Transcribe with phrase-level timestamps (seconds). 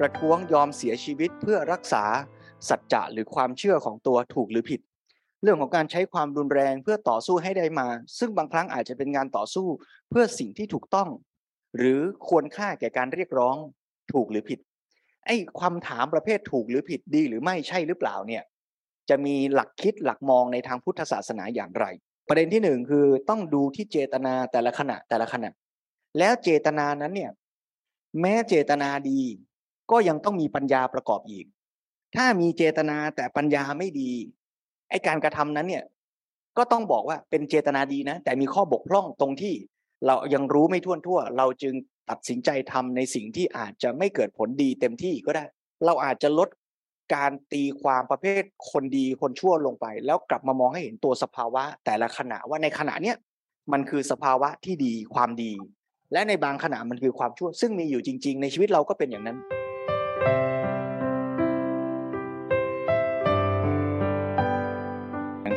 [0.00, 2.04] ประท้วงยอมเสียชีวิตเพื่อรักษา
[2.68, 4.80] สัจจะหรือความเชื่อของตัวถูกหรือผิด
[5.42, 7.88] เรื่องของการใช้ความรุนแรงเพื่อต่อสู้ให้ได้มา
[8.18, 9.66] ซึ่งบางครั้งอาจจะเป็นงานต่อสู้
[10.10, 11.08] เพื่อสิ่งที่ถูกต้อง
[11.76, 13.56] หรือควรค่าแก่การเรียกร้อง
[14.12, 14.58] ถูกหรือผิด
[15.26, 18.42] ไอ้ความถามประเภทถูกหรือผิดดีหรือไม่ใช่หรือเปล่าเนี่ย
[19.08, 21.86] จะมีหลักคิดหลักมองในทางพุทธศาสนาอย่างไร
[22.28, 25.50] ประเด็นที่หนึ่งคือต้องดูที่เจตนาแต่ละขณะแต่ละขณะ
[26.18, 27.30] แล้วเจตนานั้นเนี่ย
[28.20, 29.20] แม้เจตนาดี
[29.90, 31.46] ก็ยังต้องมีปัญญาประกอบอีก
[32.16, 34.10] ถ้ามีเจตนาแต่ปัญญาไม่ดี
[34.90, 35.84] ไอการกระทำนั้นเนี่ย
[36.56, 39.54] ก็ต้องบอกว่าเป็นเจตนาดีนะ แต่มีข้อบกพร่องตรงที่
[40.06, 41.74] เรายังรู้ไม่ทั่วทั่ว เราจึง
[42.10, 45.44] ตัดสินใจทำในสิ่งที่อาจจะไม่เกิดผลดีเต็มที่ก็ได้
[45.84, 46.48] เราอาจจะลด
[47.14, 53.16] การตีความประเภทคนดีคนชั่วลงไป แล้วกลับมามองให้เห็นตัวสภาวะ แต่ละขณะว่าในขณะเนี้ย
[53.72, 55.52] มันคือสภาวะที่ดีความดี
[56.12, 59.38] และในบางขณะมันคือความชั่ว ซึ่งมีอยู่จริง ๆ ในชีวิตเราก็เป็นอย่างนั้น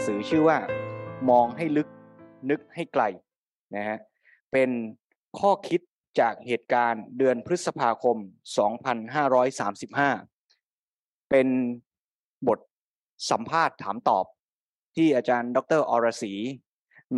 [0.06, 0.58] สือชื่อว่า
[1.30, 1.88] มองให้ลึก
[2.50, 3.04] นึกให้ไกล
[3.76, 3.98] นะฮะ
[4.52, 4.70] เป็น
[5.40, 5.82] ข้อคิด
[6.20, 8.18] จากเหตุการณ์เดือนพฤษภาคม
[9.74, 11.48] 2535 เป็น
[12.48, 12.60] บท
[13.32, 14.26] สัมภาษณ์ถามตอบ
[14.96, 16.34] ที่อาจารย์ ดรอรศรี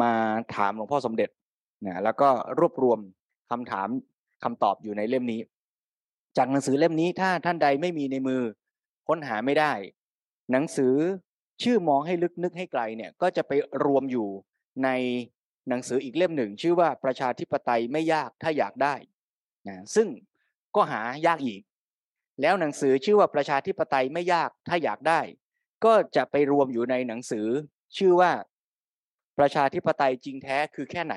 [0.02, 0.14] มา
[0.56, 1.30] ถามหลวงพ่อสมเด็จ
[1.86, 3.00] นะแล้วก็รวบรวม
[3.52, 3.88] คำถาม
[4.44, 5.42] คำตอบอยู่ในเล่มนี้
[6.38, 8.42] จากหนังสือเล่มนี้ถ้าท่านใดไม่มีในมือ
[9.08, 9.74] ค้นหาไม่ได้
[10.52, 10.96] หนังสือ
[11.64, 13.52] ชื่อมองให้ลึกนึกให้ไกลเนี่ยก็จะไป
[13.86, 14.28] รวมอยู่
[14.84, 14.90] ใน
[15.70, 18.96] หนังสืออีกเล่มหนึ่ง ชื่อว่าประชาธิปไตยไม่ยากถ้าอยากได้
[19.68, 20.08] นะซึ่ง
[20.76, 21.62] ก็หายากอีก
[22.42, 25.22] แล้วหนังสือชื่อว่าประชาธิปไตยไม่ยากถ้าอยากได้
[25.86, 27.48] ก็จะไปรวมอยู่ในหนังสือ
[27.98, 28.32] ชื่อว่า
[29.40, 31.16] ประชาธิปไตยจริงแท้คือแค่ไหน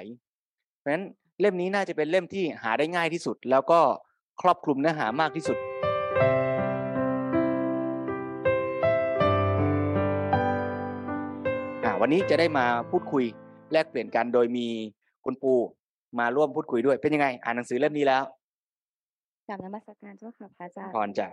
[0.78, 1.04] เพราะฉะนั้น
[1.40, 3.80] เล่มนี้น่าจะเป็นเล่มที่หาได้ง่ายที่สุด แล้วก็
[4.40, 5.58] ครอบคลุมเนื้อหามากที่สุด
[12.02, 13.24] วันนี้จะได้มาพูดคุย
[13.72, 14.66] แลกเปลี่ยนกันโดยมี
[15.24, 15.52] คุณปู
[16.18, 18.22] มาร่วมพูดคุยด้วย เป็นยังไง อ่านหนังสือเล่มนี้แล้ว
[19.48, 21.26] กลับนมัสการเจ้าค่ะพระอาจารย์ก่อนจะ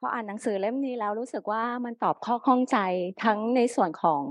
[0.00, 2.78] พออ่านหนังสือเล่มนี้แล้วรู้สึกว่ามันตอบข้อข้องใจ
[3.24, 4.22] ทั้งในส่วนของ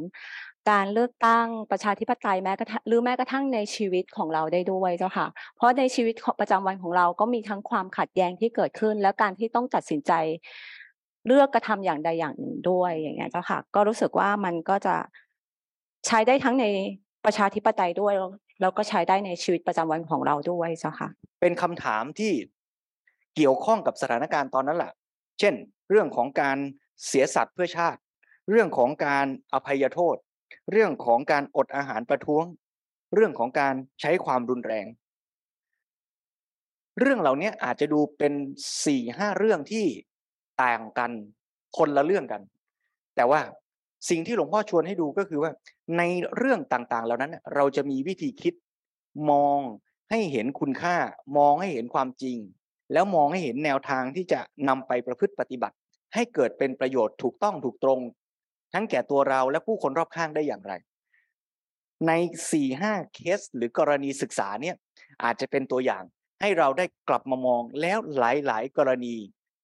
[0.69, 10.11] การเลือกตั้งประชาธิปไตยแม้กระทั่งหรือแม้กระทั่งในชีวิตของเราได้ด้วยเจ้าค่ะ เพราะในชีวิตประจำวันของเราก็มีทั้งความขัดแย้งที่เกิดขึ้น และการที่ต้องตัดสินใจ
[11.27, 14.95] เลือกกระทำอย่างใดอย่างหนึ่งด้วยอย่างเงี้ยเจ้าค่ะ ก็รู้สึกว่ามันก็จะ
[16.05, 16.65] ใช้ได้ทั้งใน
[17.25, 18.13] ประชาธิปไตยด้วย
[18.61, 21.09] แล้วก็ใช้ได้ในชีวิตประจำวันของเราด้วยเจ้าค่ะ
[21.41, 22.33] เป็นคำถามที่
[23.35, 24.91] เกี่ยวข้องกับสถานการณ์ตอนนั้นแหละ
[25.39, 25.53] เช่น
[25.89, 26.57] เรื่องของการ
[27.07, 27.99] เสียสัตว์เพื่อชาติ
[28.49, 30.15] เรื่องของการอภัยโทษ
[30.71, 32.45] เรื่องของการอดอาหารประท้วง
[33.13, 34.85] เรื่องของการใช้ความรุนแรง
[36.99, 38.33] เรื่องเหล่านี้อาจจะดูเป็น
[38.85, 39.85] สี่ห้าเรื่องที่
[40.63, 41.11] ต่างกัน
[41.77, 42.41] คนละเรื่องกัน
[43.15, 43.39] แต่ว่า
[44.09, 45.51] สิ่งที่หลวงพ่อชวนให้ดูก็คือว่า
[45.97, 46.01] ใน
[46.37, 48.53] เรื่องต่างๆ เหล่านั้น เราจะมีวิธีคิด
[49.31, 49.59] มอง
[50.11, 50.95] ให้เห็นคุณค่า
[51.37, 52.37] มองให้เห็นความจริง
[52.93, 55.75] แล้วมองให้เห็นแนวทางที่จะนำไปประพฤติปฏิบัติ
[56.13, 57.99] ให้เกิดเป็นประโยชน์ถูกต้องถูกตรง
[58.73, 60.73] ทั้งแก่ตัวเราและผู้คนรอบข้างได้อย่างไร
[62.07, 62.11] ใน
[62.51, 64.75] สี่ห้าเคสหรือกรณีศึกษาเนี่ย
[65.23, 66.03] อาจจะเป็นตัวอย่าง
[66.41, 69.15] ให้เราได้กลับมามองแล้วหลายๆ กรณี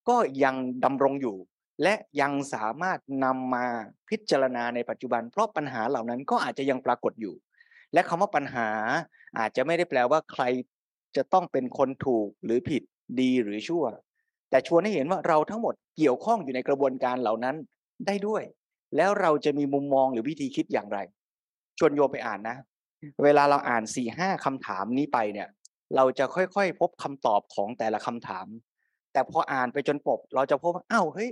[0.10, 1.38] ก็ยังดำรงอยู่
[1.82, 3.66] และยังสามารถนำมา
[4.10, 7.36] พิจารณาในปัจจุบัน เพราะปัญหาเหล่านั้นก็อาจจะยังปรากฏอยู่
[7.94, 8.70] และคำว่าปัญหา
[9.40, 10.44] อาจจะไม่ได้แปลว่าใคร
[11.16, 12.84] จะต้องเป็นคนถูกหรือผิด
[13.20, 13.84] ดีหรือชั่ว
[14.50, 17.56] แต่ชวนให้เห็นว่าเราทั้งหมดเกี่ยวข้องอยู่ในกระบวนการเหล่านั้น
[18.08, 18.44] ได้ด้วย
[18.98, 21.00] แล้วเราจะมีมุมมองหรือวิธีคิดอย่างไร
[21.78, 22.58] ชวนโยไปอ่านนะ
[23.24, 25.50] เวลาเราอ่านสี่ห้าคำถามนี้ไปเนี่ย
[25.96, 28.48] เราจะค่อยๆ พบคำตอบของแต่ละคำถาม
[29.14, 31.30] แต่พออ่านไปจนปบเราจะพบว่าอ้าวเฮ้ย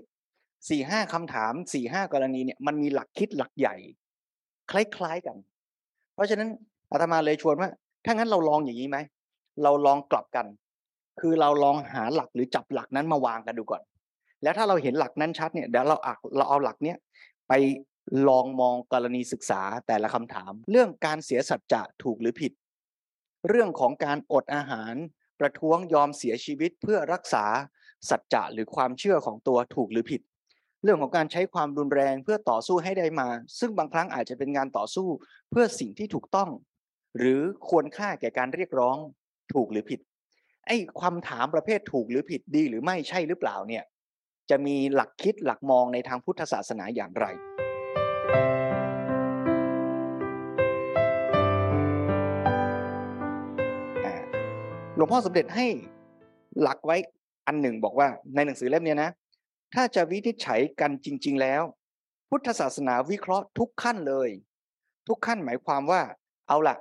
[0.69, 3.75] สี่ห้าคำถามสี่ห้ากรณีเนี่ยมันมีหลักคิดหลักใหญ่
[4.71, 5.37] คล้ายๆกัน
[6.13, 6.49] เพราะฉะนั้น
[6.91, 7.69] อาตมาเลยชวนว่า
[8.05, 8.97] ถ้างั้นเราลองอย่างนี้ไหม
[9.63, 10.45] เราลองกลับกัน
[11.19, 13.81] คือเราลองหาหลักหรือจับหลักนั้นมาวางกันดูก่อน
[14.43, 16.97] แล้วถ้าเราเห็นหลักนั้นชัดเนี่ยเดี๋ยวเราอักเราเอาหลักเนี้ย
[17.47, 17.53] ไป
[18.27, 22.51] ลองมองกรณีศึกษาแต่ละคำถาม เรื่องการเสียสัจจะถูกหรือผิด
[23.49, 24.93] เรื่องของการอดอาหาร
[25.39, 27.45] ประท้วงยอมเสียชีวิตเพื่อรักษา
[28.09, 30.21] สัจจะหรือความเชื่อของตัวถูกหรือผิด
[30.83, 33.27] เรื่องของการใช้ความรุนแรงเพื่อต่อสู้ให้ได้มา
[33.59, 35.07] ซึ่งบางครั้งอาจจะเป็นงานต่อสู้
[35.51, 36.49] เพื่อสิ่งที่ถูกต้อง
[37.17, 38.97] หรือควรค่าแก่การเรียกร้อง
[39.53, 39.99] ถูกหรือผิด
[40.67, 43.83] ไอ้ความถามประเภทถูกหรือผิดดีหรือไม่ใช่หรือเปล่าเนี่ย
[44.49, 47.25] จะมีหลักคิดหลักมองในทางพุทธศาสนาอย่างไร
[54.95, 55.65] หลวงพ่อสมเด็จให้
[56.61, 56.97] หลักไว้
[57.47, 59.09] อันหนึ่งบอกว่าในหนังสือเล่มนี้นะ
[59.73, 61.63] ถ้าจะวินิจฉัยกันจริง ๆ แล้ว
[62.29, 64.29] พุทธศาสนาวิเคราะห์ทุกขั้นเลย
[65.07, 66.01] ทุกขั้นหมายความว่า
[66.47, 66.75] เอาละ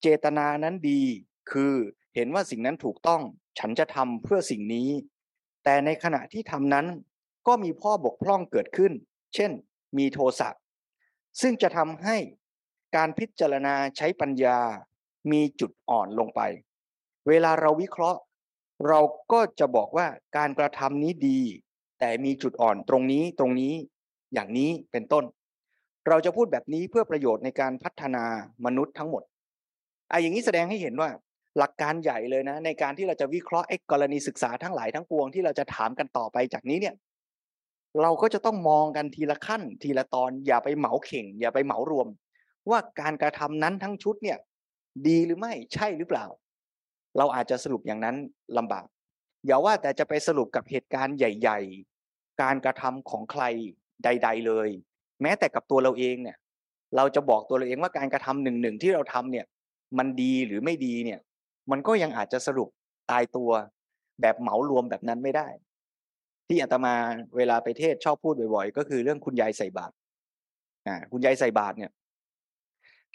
[0.00, 1.02] เจตนานั้นดี
[1.50, 1.74] คือ
[2.14, 3.22] เห็นว่าสิ่งนั้นถูกต้อง
[3.58, 4.88] ฉันจะทำเพื่อสิ่งนี้
[5.64, 6.86] แต่ในขณะที่ทำนั้น
[7.46, 8.92] ก็มีพ่อบกพร่องเกิดขึ้น
[9.34, 9.50] เช่น
[9.98, 10.48] มีโทสะ
[11.40, 12.16] ซึ่งจะทำให้
[12.96, 14.58] การพิจารณาใช้ปัญญา
[15.32, 16.40] มีจุดอ่อนลงไป
[17.28, 18.20] เวลาเราวิเคราะห์
[18.88, 19.00] เรา
[19.32, 20.06] ก็จะบอกว่า
[20.36, 21.40] การกระทำนี้ดี
[22.04, 23.74] แต่มีจุดอ่อนตรงนี้ตรงนี้
[24.34, 25.24] อย่างนี้เป็นต้น
[26.08, 28.24] เราจะพูดแบบนี้เพื่อประโยชน์ในการพัฒนา
[28.64, 29.22] มนุษย์ทั้งหมด
[30.08, 31.10] ไอ้อย่างนี้แสดงให้เห็นว่า
[31.58, 36.94] หลักการใหญ่เลยนะ ในการที่เราจะวิเคราะห์ไอ้กรณีศึกษาทั้งหลายทั้งปวงที่เราจะถามกันต่อไปจากนี้เนี่ย
[38.02, 42.08] เราก็จะต้องมองกันทีละขั้น ทีละตอนอย่าไปเหมาเข่ง อย่าไปเหมารวม
[42.70, 44.38] ว่าการกระทำนั้นทั้งชุดเนี่ย
[45.06, 46.26] ดีหรือไม่ใช่หรือเปล่า
[47.18, 48.16] เราอาจจะสรุปอย่างนั้น
[48.58, 48.86] ลำบาก
[49.46, 51.60] อย่าว่าแต่จะไปสรุปกับเหตุการณ์ใหญ่
[52.42, 53.42] การกระทำของใคร
[54.04, 54.68] ใด ๆ เลย
[55.22, 56.36] แม้แต่กับตัวเราเองเนี่ย
[56.96, 59.46] เราจะบอกตัวเราเองว่าการกระทำหนึ่งหนึ่งที่เราทำเนี่ย
[59.98, 61.20] มันดีหรือไม่ดีเนี่ย
[61.70, 62.68] มันก็ยังอาจจะสรุป
[63.10, 63.50] ตายตัว
[64.20, 65.48] แบบเหมารวมแบบนั้นไม่ได้
[66.48, 66.94] ที่อาตมา
[67.36, 69.94] เวลาไปเทศชอบพูดบ่อย ๆ ก็คือเรื่องคุณยายใส่บาตร
[70.86, 71.90] อ่าคุณยายใส่บาตรเนี่ย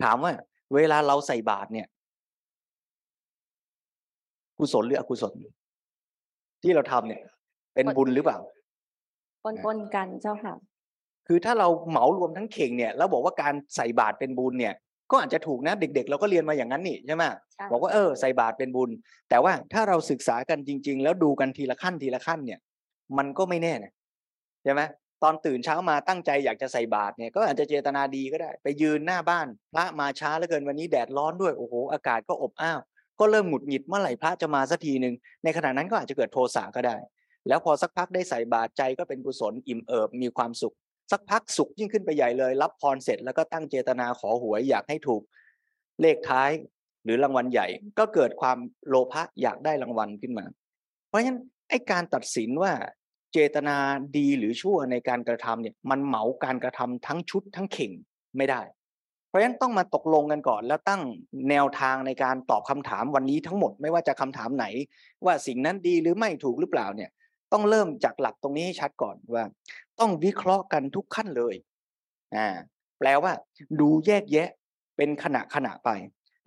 [0.03, 0.33] ถามว่า
[0.75, 1.87] เวลาเราใส่บาตรเนี่ย
[4.57, 5.33] กุศลหรืออกุศล
[6.63, 7.21] ที่เราทำเนี่ย
[7.73, 8.39] เป็นบุญหรือเปล่า
[9.43, 9.45] ป
[9.75, 10.53] นๆกันเจ้าค่ะ
[11.27, 14.73] คือถ้าเราเหมารวมทั้งเข่งเนี่ยแล้วบอกว่าการใส่บาตรเป็นบุญเนี่ย
[15.11, 17.23] ก็อาจจะถูกนะเด็ก ๆ เราก็เรียนมาอย่างนั้นนี่ใช่ไหม
[17.71, 18.89] บอกว่าเออใส่บาตรเป็นบุญ
[19.29, 22.59] แต่ว่าถ้าเราศึกษากันจริง ๆ แล้วดูกันทีละขั้นทีละขั้นเนี่ย
[23.17, 23.91] มันก็ไม่แน่นะ
[24.63, 24.81] ใช่ไหม
[25.23, 32.79] ตอนตื่นเช้ามาตั้งใจอยากจะใส่บาตรเนี่ยก็อาจจะเจตนาดีก็ได้ ไปยืนหน้าบ้าน พระมาช้าเหลือเกินวันนี้แดดร้อนด้วยโอ้โหอากาศก็อบอ้าว
[33.19, 35.13] ก็เริ่มหงุดหงิดเมื่อไหร่พระจะมาสักทีหนึ่ง
[35.43, 36.95] ในขณะนั้นก็อาจจะเกิดโทสะก็ได้
[37.47, 40.75] แล้วพอสักพักได้ใส่บาตรใจก็เป็นกุศลอิ่มเอิบมีความสุข
[41.11, 45.21] สักพักสุขยิ่งขึ้นไปใหญ่เลย รับพรเสร็จแล้วก็ตั้งเจตนาขอหวยอยากให้ถูก
[46.01, 46.49] เลขท้าย
[47.03, 47.67] หรือรางวัลใหญ่
[47.99, 48.57] ก็เกิดความ
[48.87, 50.45] โลภะอยากได้รางวัลขึ้นมา
[51.07, 51.39] เพราะฉะนั้น
[51.69, 52.73] ไอ้การตัดสินว่า
[53.33, 53.77] เจตนา
[54.17, 57.91] ดีหรือชั่วในการกระทำเนี่ยมันเหมาการกระทำทั้งชุดทั้งเข่ง
[58.37, 58.61] ไม่ได้
[59.27, 61.01] เพราะฉะนั้นต้องมาตกลงกันก่อน แล้วตั้ง
[61.49, 64.65] แนวทางในการตอบคำถามวันนี้ทั้งหมดไม่ว่าจะคำถามไหน
[65.25, 67.09] ว่าสิ่งนั้นดีหรือไม่ถูกหรือเปล่าเนี่ย
[67.53, 69.44] ต้องเริ่มจากหลักตรงนี้ให้ชัดก่อนว่า
[69.99, 71.55] ต้องวิเคราะห์กันทุกขั้นเลย
[72.35, 72.47] อ่า
[72.99, 73.31] แปลว่า
[73.79, 74.49] ดูแยกแยะ
[74.97, 75.89] เป็นขณะขณะไป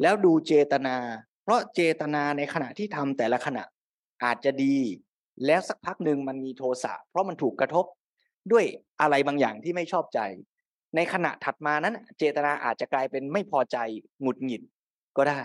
[0.02, 0.96] แล้วดูเจตนา
[1.42, 3.62] เพราะเจตนาในขณะที่ทำแต่ละขณะ
[4.24, 4.76] อาจจะดี
[5.46, 7.84] แล้วสักพักหนึ่งมันมีโทสะเพราะมันถูกกระทบ
[8.52, 8.64] ด้วย
[9.00, 10.20] อะไรบางอย่างที่ไม่ชอบใจ
[10.96, 13.76] ในขณะถัดมานั้น เจตนาอาจจะกลายเป็นไม่พอใจ
[14.20, 14.62] หงุดหงิด
[15.16, 15.40] ก็ได้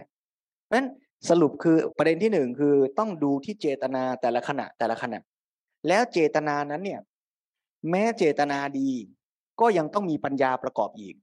[0.63, 0.87] เพราะฉะนั้น
[1.29, 5.19] สรุปคือประเด็นที่หนึ่งคือต้องดูที่เจตนาแต่ละขณะแต่ละขณะ
[5.87, 7.01] แล้วเจตนานั้นเนี่ย
[7.89, 8.89] แม้เจตนาดี
[9.59, 11.15] ก็ยังต้องมีปัญญาประกอบอีก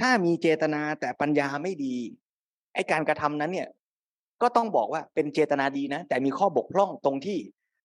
[0.00, 1.96] ถ้ามีเจตนาแต่ปัญญาไม่ดี
[2.74, 3.68] ไอการกระทำนั้นเนี่ย
[4.42, 7.38] ก็ต้องบอกว่าเป็นเจตนาดีนะ แต่มีข้อบกพร่องตรงที่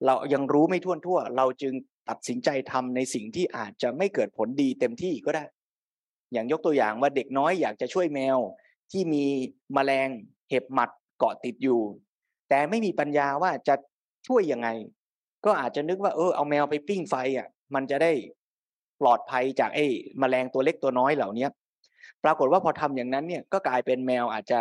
[0.06, 1.74] เรายังรู้ไม่ทั่วทั่ว เราจึง
[2.10, 5.44] ตัดสินใจทำในสิ่งที่อาจจะไม่เกิดผลดีเต็มที่ก็ได้
[6.34, 8.38] อย่างยกตัวอย่างว่าเด็กน้อยอยากจะช่วยแมว
[8.92, 9.24] ที่มี
[9.76, 10.10] มแมลง
[10.50, 11.82] เห็บหมัดเกาะติดอยู่
[12.50, 13.76] แต่ไม่มีปัญญาว่าจะ
[14.28, 14.68] ช่วยยังไง
[15.46, 18.12] ก็อาจจะนึกว่าเออเอาแมวไปปิ้งไฟอะ มันจะได้
[19.02, 19.86] ปลอดภัยจากไอ้
[20.22, 21.48] มแมลงตัวเล็กตัวน้อยเหล่านี้
[22.24, 24.60] ปรากฏว่าพอทำอย่างนั้นเนี่ยก็กลายเป็นแมวอาจจะ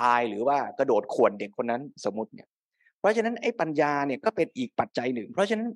[0.00, 2.48] ตายหรือว่ากระโดดข่วนเด็กคนนั้นสมมติเนี่ย
[3.00, 5.68] เพราะฉะนั้นไอ้ปัญญาเนี่ยก็เป็นอีกปัจจัยหนึ่ง เพราะฉะนั้น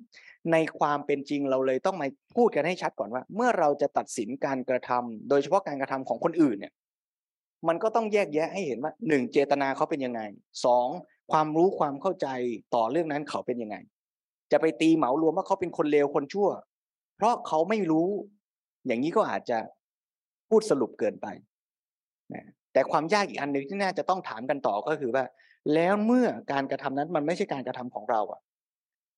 [0.51, 6.73] ในความเป็นจริงเราเลยต้องมาพูดกันให้ชัดก่อนว่า เมื่อเราจะตัดสินการกระทำโดยเฉพาะการกระทำของคนอื่นเนี่ย
[7.67, 10.21] มันก็ต้องแยกแยะให้เห็นว่าหนึ่งเจตนาเขาเป็นยังไง
[10.65, 10.87] สอง
[11.31, 12.27] ความรู้ความเข้าใจ
[12.75, 13.77] ต่อเรื่องนั้นเขาเป็นยังไง
[14.51, 16.49] จะไปตีเหมารวมว่าเขาเป็นคนเลวคนชั่ว
[17.17, 18.07] เพราะเขาไม่รู้
[18.87, 19.57] อย่างนี้ก็อาจจะ
[20.49, 21.27] พูดสรุปเกินไป
[22.33, 25.23] นะแต่ความยากอีกอันหนึ่งที่น่าจะต้องถามกันต่อก็คือว่า
[25.73, 28.41] แล้วเมื่อการกระทำนั้นมันไม่ใช่การกระทำของเราอะ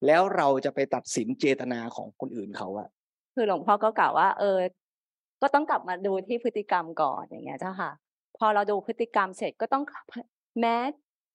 [0.06, 2.88] แล้วเราจะไปตัดสินเจตนาของคนอื่นเขาอะ
[3.36, 4.58] คือหลวงพ่อก็กล่าวว่า เออ
[5.42, 7.92] ก็ต้องกลับมาดูที่พฤติกรรมก่อนอย่างเงี้ยเจ้าค่ะ
[8.38, 9.84] พอเราดูพฤติกรรมเสร็จก็ต้อง
[10.60, 10.76] แม้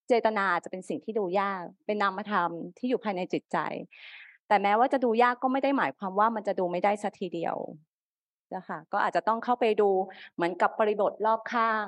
[0.09, 3.59] เจตนาจะเป็นสิ่งที่ดูยาก เป็นนามธรรมที่อยู่ภายในจิตใจ
[4.49, 7.57] แต่แม้ว่าจะดูยากก็ไม่ได้หมายความว่ามันจะดูไม่ได้สักทีเดียว
[8.57, 9.91] นะคะก็อาจจะต้องเข้าไปดู
[10.35, 11.87] เหมือนกับบริบทรอบข้าง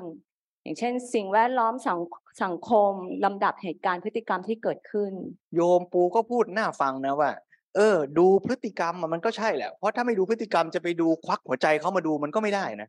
[0.62, 1.98] อย่างเช่น สิ่งแวดล้อมสัง
[2.42, 2.92] สังคม
[3.24, 5.12] ลำดับเหตุการณ์พฤติกรรมที่เกิดขึ้น
[5.54, 7.30] โยมปูก็พูดน่าฟังนะว่า
[7.74, 12.88] เออ ดูพฤติกรรมมันก็ใช่แหละเพราะถ้าไม่ดูพฤติกรรมจะไปดูควักหัวใจเขามาดูมันก็ไม่ได้นะ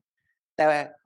[0.56, 0.64] แต่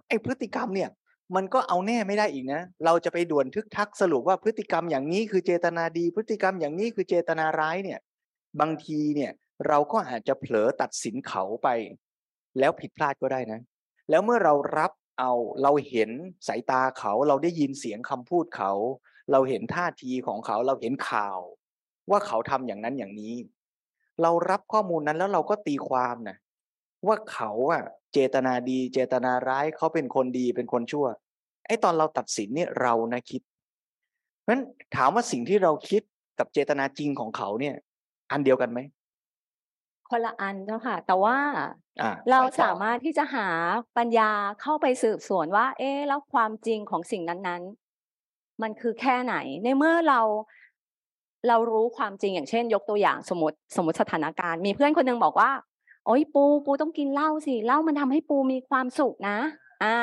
[0.07, 0.89] ไอ้พฤติกรรมเนี่ย
[1.35, 8.00] มันก็เอาแน่ไม่ได้อีกนะ เราจะไปด่วนทึกทักสรุปว่าพฤติกรรมอย่างนี้คือเจตนาดี พฤติกรรมอย่างนี้คือเจตนาร้ายเนี่ย
[8.59, 9.31] บางทีเนี่ย
[9.67, 11.67] เราก็อาจจะเผลอตัดสินเขาไป
[12.59, 13.59] แล้วผิดพลาดก็ได้นะ
[14.09, 15.31] แล้วเมื่อเรารับเอา
[15.63, 16.09] เราเห็น
[16.47, 18.71] สายตาเขาเราได้ยินเสียงคำพูดเขา
[19.31, 21.39] เราเห็นท่าทีของเขาเราเห็นข่าว
[22.11, 23.35] ว่าเขาทำอย่างนั้นอย่างนี้
[24.21, 26.38] เรารับข้อมูลนั้นแล้วเราก็ตีความนะ
[27.08, 31.05] ว่าเขาอะเจตนาดี เจตนาร้ายเขาเป็นคนดีเป็นคนชั่ว
[31.67, 33.41] ไอ้ตอนเราตัดสินเนี่ยเรานะคิด
[34.41, 34.62] เพราะฉะนั้น
[34.96, 36.01] ถามว่าสิ่งที่เราคิด
[36.39, 37.75] กับเจตนาจริงของเขาเนี่ย
[38.31, 38.79] อันเดียวกันไหม
[40.10, 41.38] คนละอันเจ้าค่ะ แต่ว่า
[42.01, 43.48] อ่าเราไปต่อสามารถที่จะหา
[43.98, 44.31] ปัญญา
[44.62, 50.22] เข้าไปสืบสวนว่า เอ๊ะแล้วความจริงของสิ่งนั้นๆ มันคือแค่ไหน ในเมื่อเรา
[51.48, 55.51] เรารู้ความจริงอย่างเช่น ยกตัวอย่างสมมติสมมติสถานการณ์ มีเพื่อนคนหนึงบอกว่า
[56.05, 59.38] โอ้ยปูปูต้องกินเหล้าสิเหล้ามันทำให้ปูมีความสุขนะ
[59.84, 59.98] อ่า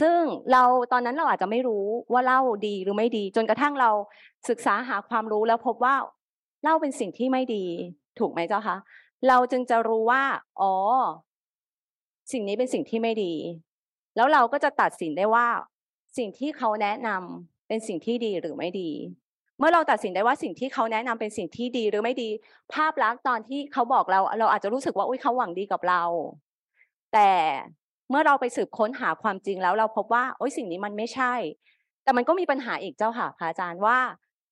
[0.00, 0.18] ซึ่ง
[0.52, 0.62] เรา
[0.92, 3.90] ตอนนั้นเราอาจจะไม่รู้ว่าเหล้าดีหรือไม่ดี จนกระทั่งเรา
[4.48, 5.94] ศึกษาหาความรู้แล้วพบว่า
[6.62, 7.64] เหล้าเป็นสิ่งที่ไม่ดี
[8.18, 8.76] ถูกไหมเจ้าคะ
[9.28, 10.22] เราจึงจะรู้ว่า
[10.60, 10.74] อ๋อ
[12.32, 13.34] สิ่งนี้เป็นสิ่งที่ไม่ดี
[14.16, 15.46] แล้วเราก็จะตัดสินได้ว่า
[16.18, 18.90] สิ่งที่เขาแนะนำเป็นสิ่งที่ดีหรือไม่ดี
[19.58, 22.28] เมื่อเราตัดสินได้ว่าสิ่งที่เขาแนะนำเป็นสิ่งที่ดีหรือไม่ดี
[22.74, 26.02] ภาพลักษณ์ตอนที่เขาบอกเรา เราอาจจะรู้สึกว่าอุ้ยเขาหวังดีกับเรา
[27.12, 27.30] แต่
[28.10, 31.32] เมื่อเราไปสืบค้นหาความจริงแล้ว เราพบว่าโอ้ยสิ่งนี้มันไม่ใช่
[32.02, 33.98] แต่มันก็มีปัญหาอีกเจ้าค่ะพระอาจารย์ว่า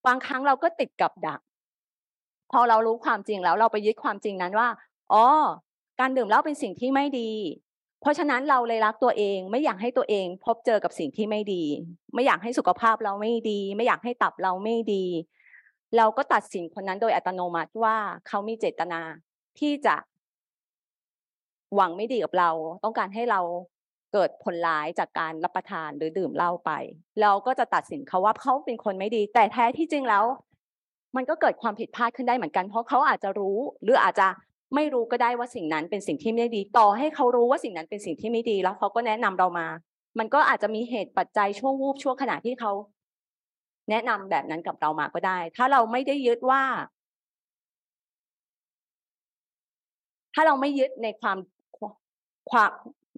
[0.07, 1.41] บางครั้งเราก็ติดกับดัก
[2.53, 4.69] พอเรารู้ความจริงแล้วเราไปยึดความจริงนั้นว่า
[5.13, 5.25] อ๋อ
[6.01, 7.31] การดื่มเหล้าเป็นสิ่งที่ไม่ดี
[8.03, 11.65] เพราะฉะนั้นเราเลยรักตัวเอง ไม่อยากให้ตัวเอง พบเจอกับสิ่งที่ไม่ดี
[12.15, 15.05] ไม่อยากให้สุขภาพเราไม่ดี ไม่อยากให้ตับเราไม่ดี
[15.97, 17.97] เราก็ตัดสินคนนั้นโดยอัตโนมัติว่า
[18.29, 19.01] เขามีเจตนา
[19.59, 19.97] ที่จะ
[21.75, 22.51] หวังไม่ดีกับเรา
[22.85, 23.41] ต้องการให้เรา
[24.13, 26.71] เกิดผลร้ายจากการรับประทานหรือดื่มเหล้าไป
[27.21, 30.25] เราก็จะตัดสินเขาว่าเขาเป็นคนไม่ดี แต่แท้ที่จริงแล้ว
[31.17, 34.29] มันก็เกิดความผิดพลาดขึ้นได้เหมือนกัน เพราะเขาอาจจะรู้ หรืออาจจะ
[34.75, 39.67] ไม่รู้ก็ได้ว่าสิ่งนั้นเป็นสิ่งที่ไม่ดี ต่อให้เขารู้ว่าสิ่งนั้นเป็นสิ่งที่ไม่ดี แล้วเขาก็แนะนำเรามา
[40.19, 42.73] มันก็อาจจะมีเหตุปัจจัยช่วงวูบช่วงขณะที่เขา
[43.91, 46.63] แนะนำแบบนั้นกับเรามาก็ได้ ถ้าเราไม่ได้ยึดว่า
[50.35, 51.39] ถ้าเราไม่ยึดในความ
[52.51, 52.71] ความ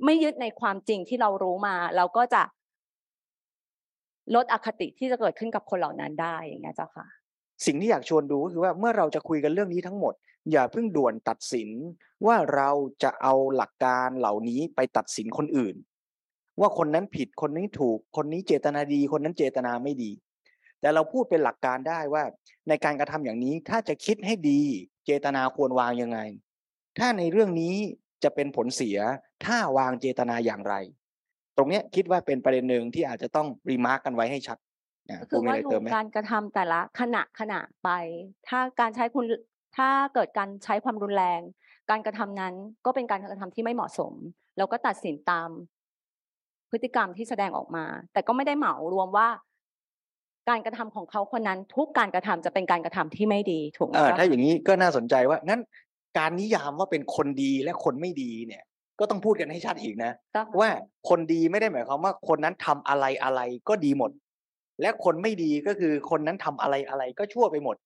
[0.04, 2.42] ไม่ยึดในความจริงที่เรารู้มา เราก็จะ
[4.34, 7.06] ลดอคติที่จะเกิดขึ้นกับคนเหล่านั้นได้อย่างเงี้ยเจ้าค่ะ
[7.66, 10.14] สิ่งที่อยากชวนดูก็คือว่าเมื่อเราจะคุยกันเรื่องนี้ทั้งหมด
[10.52, 11.70] อย่าเพิ่งด่วนตัดสิน
[12.26, 12.70] ว่าเรา
[13.02, 15.76] จะเอาหลักการเหล่านี้ไปตัดสินคนอื่น
[16.60, 20.10] ว่าคนนั้นผิดคนนี้ถูกคนนี้เจตนาดี คนนั้นเจตนาไม่ดี
[20.80, 22.24] แต่เราพูดเป็นหลักการได้ว่า
[22.68, 24.60] ในการกระทำอย่างนี้ถ้าจะคิดให้ดี
[25.06, 26.18] เจตนาควรวางยังไง
[26.98, 27.74] ถ้าในเรื่องนี้
[28.24, 28.98] จะเป็นผลเสีย
[29.44, 30.74] ถ้าวางเจตนาอย่างไร
[31.56, 34.58] ตรงเนี้ยคิดว่าเป็นประเด็นหนึ่งที่อาจจะต้องรีมาร์กกันไว้ให้ชัด
[35.10, 37.90] นะก็คือปูมีว่าอะไรดูเติมไหมการกระทำแต่ละขณะขณะไป
[38.48, 39.24] ถ้าการใช้คุณ
[39.76, 41.40] ถ้าเกิดการใช้ความรุนแรง
[41.90, 42.54] การกระทำนั้น
[42.85, 44.12] ก็เป็นการกระทำที่ไม่เหมาะสม
[44.57, 45.49] แล้วก็ตัดสินตาม
[46.71, 49.28] พฤติกรรมที่แสดงออกมา แต่ก็ไม่ได้เหมารวมว่า
[50.49, 55.61] การกระทำของเขาคนนั้น ทุกการกระทำจะเป็นการกระทำที่ไม่ดีถูกไหมเออเจ้าถ้าค่ะอย่างนี้ก็น่าสนใจว่างั้น
[56.19, 58.62] การนิยามว่าเป็นคนดีและคนไม่ดีเนี่ย
[59.00, 60.71] ก็ต้องพูดกันให้ชัดอีกนะเจ้าค่ะว่า
[61.09, 64.11] คนดีไม่ได้หมายความว่า คนนั้นทำอะไรอะไรก็ดีหมด
[64.81, 67.76] และคนไม่ดีก็คือคนนั้นทำอะไรอะไรก็ชั่วไปหมด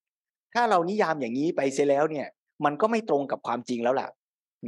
[0.53, 2.27] ถ้าเรานิยามอย่างนี้ไปเสียแล้วเนี่ย
[2.65, 4.07] มันก็ไม่ตรงกับความจริงแล้วล่ะ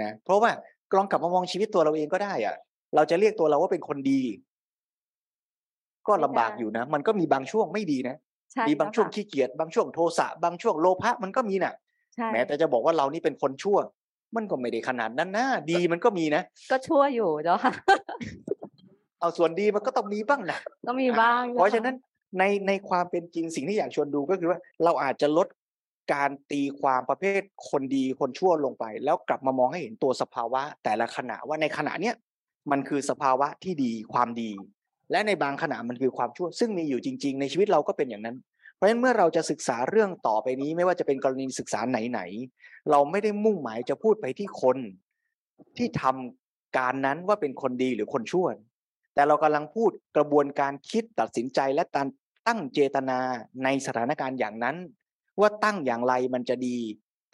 [0.02, 0.52] นะเพราะว่า
[0.96, 2.56] ลองกลับมามองชีวิตตัวเราเองก็ได้อะ
[2.96, 4.22] เราจะเรียกตัวเราว่าเป็นคนดี
[6.08, 8.16] ก็ลำบากอยู่นะ มันก็มีบางช่วงไม่ดีนะ
[8.52, 11.74] ใช่มีบางช่วงเจ้ค่ะขี้เกียจบางช่วงโทสะบางช่วงโลภะมันก็มีน่ะ
[12.16, 13.78] ใช่แม้แต่จะบอกว่าเรานี่เป็นคนชั่ว
[14.36, 17.72] มันก็ไม่ได้ขนาดนั้นนะดีมันก็มีนะก็ชั่วอยู่เจ้าค่ะ
[19.20, 21.96] เอาส่วนดีมันก็ต้องมีบ้างนะก็มีบ้าง เพราะฉะนั้น
[22.40, 25.48] ในในความเป็นจริงสิ่งที่อยากชวนดูก็คือว่า เราอาจจะลด
[26.14, 32.16] การตีความประเภทคนดีคนชั่วลงไป แล้วกลับมามองให้เห็นตัวสภาวะ แต่ละขณะว่าในขณะเนี้ย
[32.72, 34.52] มันคือสภาวะที่ดีความดี
[35.12, 38.38] และในบางขณะมันคือความชั่ว ซึ่งมีอยู่จริง ๆ ในชีวิตเราก็เป็นอย่างนั้น
[38.76, 44.78] เพราะฉะนั้นเมื่อเราจะศึกษาเรื่องต่อไปนี้ ไม่ว่าจะเป็นกรณีศึกษาไหนๆเราไม่ได้มุ่งหมายจะพูดไปที่คน
[45.78, 48.48] ที่ทำการนั้นว่าเป็นคนดีหรือคนชั่ว
[49.14, 52.08] แต่เรากำลังพูดกระบวนการคิดตัดสินใจและการ
[52.48, 53.20] ตั้งเจตนา
[53.64, 54.76] ในสถานการณ์อย่างนั้น
[55.42, 56.78] ว่าตั้งอย่างไรมันจะดี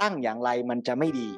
[0.01, 1.29] ตั้งอย่างไรมันจะไม่ดี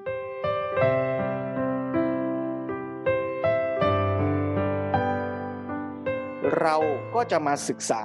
[6.62, 6.76] เรา
[7.16, 8.04] ก็จะมาศึกษา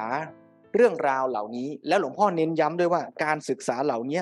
[0.75, 4.21] เรื่องราวเหล่านี้ แล้วหลวงพ่อเน้นย้ำด้วยว่าการศึกษาเหล่านี้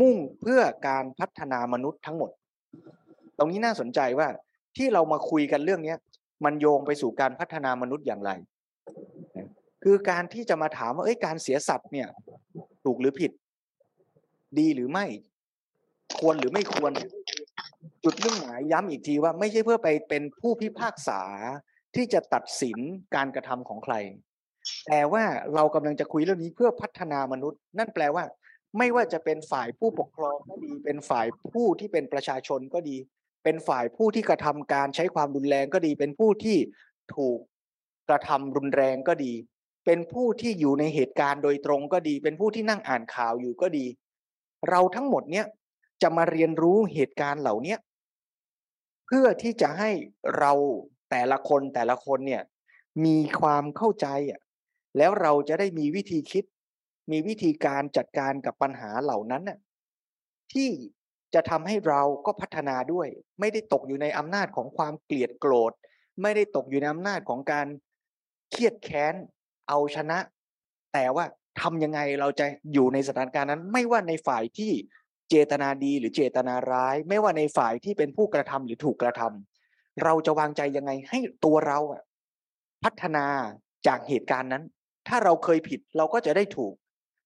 [0.00, 2.30] มุ่งเพื่อการพัฒนามนุษย์ทั้งหมด
[3.38, 4.28] ตรงนี้น่าสนใจว่า
[4.76, 5.94] ที่เรามาคุยกันเรื่องเนี้
[6.44, 8.30] มันโยงไปสู่การพัฒนามนุษย์อย่างไร
[9.84, 12.08] คือการที่จะมาถามว่าเอ้ยการเสียสัตว์เนี่ย
[12.84, 13.32] ถูกหรือผิด
[14.58, 15.06] ดีหรือไม่
[16.20, 16.92] ควรหรือไม่ควร
[18.04, 21.22] จุดมุ่งหมายย้ำอีกทีว่าไม่ใช่เพื่อไปเป็นผู้พิพากษา
[21.94, 22.78] ที่จะตัดสิน
[23.16, 23.94] การกระทำของใคร
[24.86, 28.24] แต่ว่าเรากำลังจะคุยเรื่องนี้เพื่อพัฒนามนุษย์ นั่นแปลว่า
[28.78, 32.96] ไม่ว่าจะเป็นฝ่ายผู้ปกครองก็ดี เป็นฝ่ายผู้ที่เป็นประชาชนก็ดี
[33.44, 36.58] เป็นฝ่ายผู้ที่กระทำการใช้ความรุนแรงก็ดี เป็นผู้ที่
[37.16, 37.38] ถูก
[38.08, 39.32] กระทำรุนแรงก็ดี
[39.86, 43.86] เป็นผู้ที่อยู่ในเหตุการณ์โดยตรงก็ดี เป็นผู้ที่นั่งอ่านข่าวอยู่ก็ดี
[44.68, 45.46] เราทั้งหมดเนี้ย
[46.02, 47.76] จะมาเรียนรู้เหตุการณ์เหล่านี้
[49.06, 49.90] เพื่อที่จะให้
[50.38, 50.52] เรา
[51.10, 52.42] แต่ละคนแต่ละคนเนี่ย
[53.04, 54.40] มีความเข้าใจอะ
[54.98, 56.44] แล้วเราจะได้มีวิธีคิด
[57.10, 59.58] มีวิธีการจัดการกับปัญหาเหล่านั้นน่ะ
[60.52, 60.70] ที่
[61.34, 63.08] จะทำให้เราก็พัฒนาด้วย
[63.40, 65.72] ไม่ได้ตกอยู่ในอำนาจของความเกลียดโกรธ
[66.22, 67.66] ไม่ได้ตกอยู่ในอำนาจของการ
[68.50, 69.14] เครียดแค้น
[69.68, 70.18] เอาชนะ
[70.92, 71.24] แต่ว่า
[71.60, 74.72] ทำยังไงเราจะอยู่ในสถานการณ์นั้น ไม่ว่าในฝ่ายที่
[75.30, 81.78] เจตนาดีหรือเจตนาร้าย ไม่ว่าในฝ่ายที่เป็นผู้กระทำหรือถูกกระทำเราจะวางใจยังไงให้ตัวเรา
[82.84, 83.26] พัฒนา
[83.86, 84.64] จากเหตุการณ์นั้น
[85.08, 86.74] ถ้าเราเคยผิดเราก็จะได้ถูก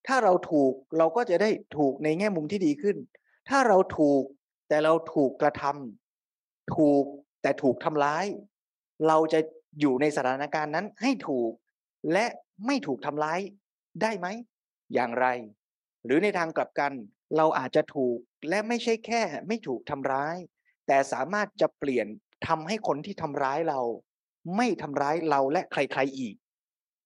[0.06, 2.96] ถ้าเราถูกเราก็จะได้ถูกในแง่มุมที่ดีขึ้น
[3.48, 4.22] ถ้าเราถูก
[4.68, 7.04] แต่เราถูกกระทำถูก
[7.42, 8.26] แต่ถูกทำร้าย
[9.08, 9.40] เราจะ
[9.80, 11.50] อยู่ในสถานการณ์นั้นให้ถูก
[12.12, 12.26] และ
[12.66, 13.40] ไม่ถูกทำร้าย
[14.02, 14.26] ได้ไหม
[14.94, 15.26] อย่างไร
[16.04, 16.92] หรือในทางกลับกัน
[17.36, 20.36] เราอาจจะถูกและไม่ใช่แค่ ไม่ถูกทำร้าย
[20.86, 22.06] แต่สามารถจะเปลี่ยน
[22.46, 23.80] ทำให้คนที่ทำร้ายเรา
[24.56, 26.34] ไม่ทำร้ายเราและใครๆอีก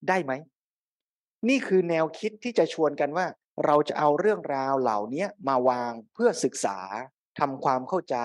[0.09, 0.33] ได้ไหม
[1.49, 3.27] นี่คือแนวคิดที่จะชวนกันว่า
[3.67, 6.79] เราจะเอาเรื่องราวเหล่านี้มาวางเพื่อศึกษา
[7.39, 8.17] ทำความเข้าใจ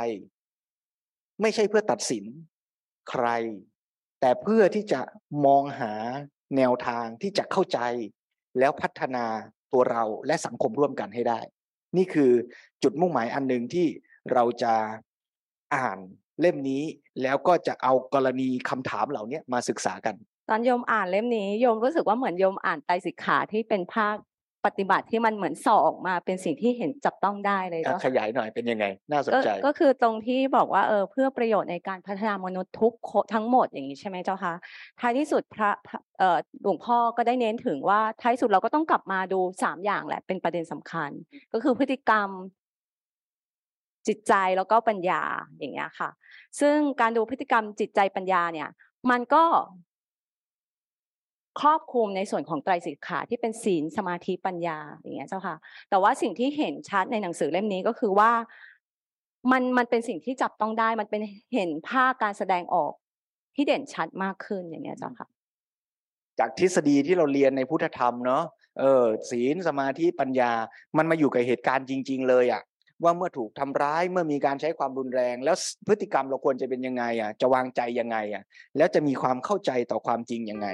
[1.41, 2.25] ไม่ใช่เพื่อตัดสิน
[3.09, 3.27] ใคร
[4.19, 5.01] แต่เพื่อที่จะ
[5.45, 5.93] มองหา
[6.57, 7.79] แนวทางที่จะเข้าใจ
[8.59, 9.25] แล้วพัฒนา
[9.73, 11.39] ตัวเราและสังคมร่วมกันให้ได้
[11.97, 12.31] นี่คือ
[12.83, 13.87] จุดมุ่งหมายอันหนึ่งที่
[14.33, 14.73] เราจะ
[15.75, 15.97] อ่าน
[16.41, 16.83] เล่มนี้
[17.21, 20.15] แล้วก็จะเอากรณีคำถามเหล่านี้มาศึกษากัน
[20.49, 24.15] ตอนโยมอ่านเล่มนี้โยมรู้สึกว่าเหมือนโยมอ่านไตรสิกขาที่เป็นภาค
[24.65, 34.53] ปฏิบัติที่มันเหมือนสอออกมาเป็นสิ่งที่เห็นจับต้องได้เลยอะเนาะขยายหน่อยเป็นยังไง น่าสนก็ใจ ก็คือตรงที่บอกว่าเออเพื่อประโยชน์ในการพัฒนามนุษย์ทุกคนทั้งหมดอย่างนี้ใช่ไหมเจ้าคะ
[34.99, 41.09] ท้ายที่สุดพระพระเอ่อหลวงพ่อก็ได้เน้นถึงว่าท้ายสุดเราก็ต้องกลับมาดูสามอย่างแหละเป็นประเด็นสำคัญ
[41.53, 42.29] ก็คือพฤติกรรม
[44.07, 45.21] จิตใจแล้วก็ปัญญา
[45.59, 46.09] อย่างเงี้ยค่ะ
[46.59, 48.69] ซึ่งการดูพฤติกรรมจิตใจปัญญาเนี่ย
[49.11, 49.43] มันก็
[51.61, 55.55] ครอบคลุมในส่วนของไตรสิกขาที่เป็นศีลสมาธิปัญญาอย่างเงี้ยเจ้าค่ะ
[55.89, 58.31] แต่ว่าสิ่งที่เห็นชัดในหนังสือเล่มนี้ก็คือว่า
[59.51, 61.21] มันมันเป็นสิ่งที่จับต้องได้ มันเป็น
[61.55, 62.93] เห็นภาพการแสดงออก
[63.55, 65.27] ที่เด่นชัดมากขึ้นอย่างเงี้ยเจ้าค่ะ
[66.39, 68.43] จากทฤษฎีที่เราเรียนในพุทธธรรมเนาะ
[68.79, 70.51] เออศีลสมาธิปัญญา
[70.97, 72.61] มันมาอยู่กับเหตุการณ์จริง ๆ เลยอะ
[73.03, 75.55] ว่าเมื่อถูกทำร้ายเมื่อมีการใช้ความรุนแรง แล้ว
[75.87, 78.43] พฤติกรรมเราควรจะเป็นยังไงอะจะวางใจยังไงอะ
[78.77, 80.69] แล้วจะมีความเข้าใจต่อความจริงยังไง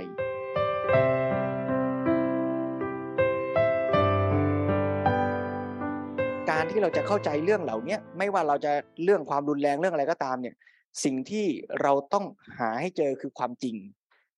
[6.72, 8.72] ที่เราจะเข้าใจเรื่องเหล่านี้ไม่ว่าเราจะ
[9.04, 10.56] เรื่องความรุนแรงเรื่องอะไรก็ตามเนี่ย
[11.04, 11.46] สิ่งที่
[11.82, 12.26] เราต้อง
[12.60, 13.76] หาให้เจอคือความจริง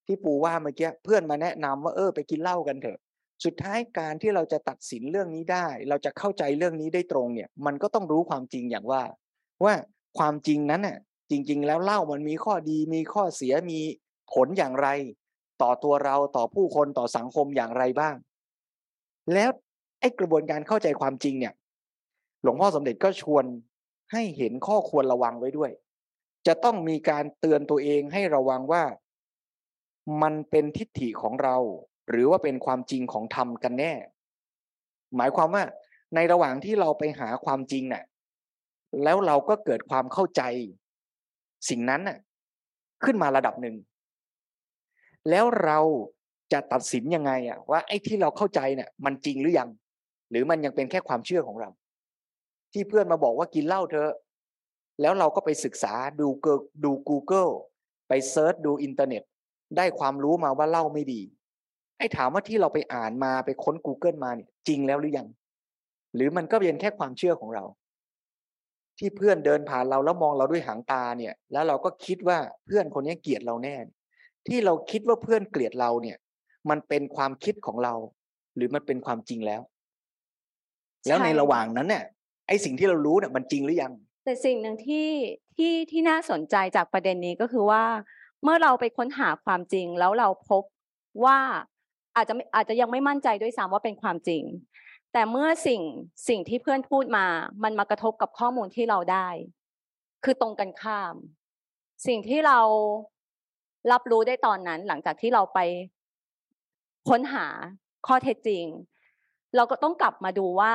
[0.06, 2.98] ที่ปูว่าเมื่อกี้เพื่อนมาแนะนำว่าเออไปกินเหล้ากันเถอะ
[3.44, 9.02] สุดท้ายการที่เราจะตัดสินเรื่องนี้ได้ เราจะเข้าใจเรื่องนี้ได้ตรงเนี่ย มันก็ต้องรู้ความจริงอย่างว่า
[9.64, 9.74] ว่า
[10.18, 10.98] ความจริงนั้นน่ะ
[11.30, 13.78] จริง ๆ แล้วเหล้ามันมีข้อดีมีข้อเสียมี
[14.32, 14.88] ผลอย่างไร
[15.62, 18.14] ต่อตัวเราต่อผู้คนต่อสังคมอย่างไรบ้าง
[19.34, 19.50] แล้ว
[20.00, 21.54] ไอ้กระบวนการเข้าใจความจริงเนี่ย
[22.44, 23.44] หลวงพ่อสมเด็จก็ชวน
[24.12, 25.70] ให้เห็นข้อควรระวังไว้ด้วย
[26.46, 28.84] จะต้องมีการเตือนตัวเองให้ระวังว่า
[30.22, 31.56] มันเป็นทิฏฐิของเรา
[32.10, 33.92] หรือว่าเป็นความจริงของธรรมกันแน่
[35.16, 35.64] หมายความว่า
[36.14, 38.04] ในระหว่างที่เราไปหาความจริงน่ะ
[39.02, 40.42] แล้วเราก็เกิดความเข้าใจ
[41.68, 42.18] สิ่งนั้นน่ะ
[43.04, 43.76] ขึ้นมาระดับหนึ่ง
[45.30, 45.78] แล้วเรา
[46.52, 49.68] จะตัดสินยังไงอะว่าไอ้ที่เราเข้าใจเนี่ยมันจริงหรือยัง
[50.30, 51.68] หรือมันยังเป็นแค่ความเชื่อของเรา
[52.74, 54.12] ที่เพื่อนมาบอกว่ากินเหล้าเถอะ
[55.00, 56.46] แล้วเราก็ไปศึกษาดูเก
[56.84, 57.52] ดู Google
[58.08, 59.22] ไป search ดูอินเทอร์เน็ต
[59.76, 61.20] ได้ความรู้มาว่าเหล้าไม่ดี
[61.98, 65.28] ให้ถามว่าที่เราไปอ่านมาไปค้น Google มาเนี่ยจริงแล้วหรือยัง
[66.14, 67.64] หรือมันก็เป็นแค่ความเชื่อของเรา
[68.98, 73.76] ที่เพื่อนเดินผ่านเราแล้วมองเราด้วยหางตาเนี่ย แล้วเราก็คิดว่าเพื่อนคนนี้เกลียดเราแน่
[74.46, 76.16] ที่เราคิดว่าเพื่อนเกลียดเราเนี่ย
[76.70, 77.94] มันเป็นความคิดของเรา
[78.56, 79.62] หรือมันเป็นความจริงแล้ว
[81.06, 82.04] แล้วในระหว่างนั้นเนี่ย
[82.46, 83.92] ไอ้สิ่งที่เรารู้เนี่ยมันจริงหรือยัง
[84.24, 85.08] แต่สิ่งหนึ่งที่
[85.56, 87.84] ที่ที่น่าสนใจจากประเด็นนี้ก็คือว่า
[88.42, 90.62] เมื่อเราไปค้นหาความจริงแล้วเราพบ
[91.24, 91.38] ว่า
[92.16, 94.42] อาจจะอาจจะยังไม่มั่นใจด้วยซ้ำว่าเป็นความจริง
[95.12, 95.82] แต่เมื่อสิ่ง
[96.28, 97.26] สิ่งที่เพื่อนพูดมา
[97.62, 99.28] มันมากระทบกับข้อมูลที่เราได้
[100.24, 101.14] คือตรงกันข้าม
[102.06, 102.60] สิ่งที่เรา
[103.92, 105.58] รับรู้ได้ตอนนั้น หลังจากที่เราไป
[107.08, 107.46] ค้นหา
[108.06, 108.64] ข้อเท็จจริง
[109.56, 110.74] เราก็ต้องกลับมาดูว่า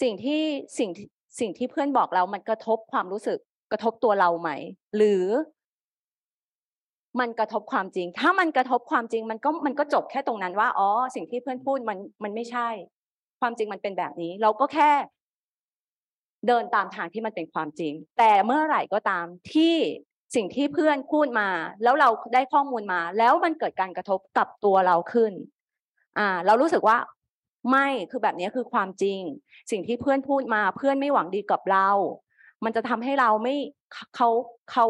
[0.00, 0.42] สิ่งที่
[0.78, 0.90] สิ่ง
[1.40, 3.38] สิ่งที่เพื่อนบอกเรา มันกระทบความรู้สึก
[3.72, 4.50] กระทบตัวเราไหม
[4.96, 5.24] หรือ
[7.20, 12.68] มันกระทบความจริง ถ้ามันกระทบความจริง มันก็มันก็จบแค่ตรงนั้นว่าอ๋อสิ่งที่เพื่อนพูดมันมันไม่ใช่
[13.40, 14.90] ความจริงมันเป็นแบบนี้ เราก็แค่
[16.46, 19.74] เดินตามทางที่มันเป็นความจริง แต่เมื่อไหร่ก็ตามที่
[20.36, 21.48] สิ่งที่เพื่อนพูดมา
[21.82, 25.32] แล้วเราได้ข้อมูลมา แล้วมันเกิดการกระทบกับตัวเราขึ้น
[26.18, 26.96] อ่า เรารู้สึกว่า
[27.70, 29.20] ไม่คือแบบนี้คือความจริง
[29.70, 31.88] สิ่งที่เพื่อนพูดมาเพื่อนไม่หวังดีกับเรา
[32.64, 33.54] มันจะทำให้เราไม่
[34.16, 34.28] เขา
[34.70, 34.86] เขา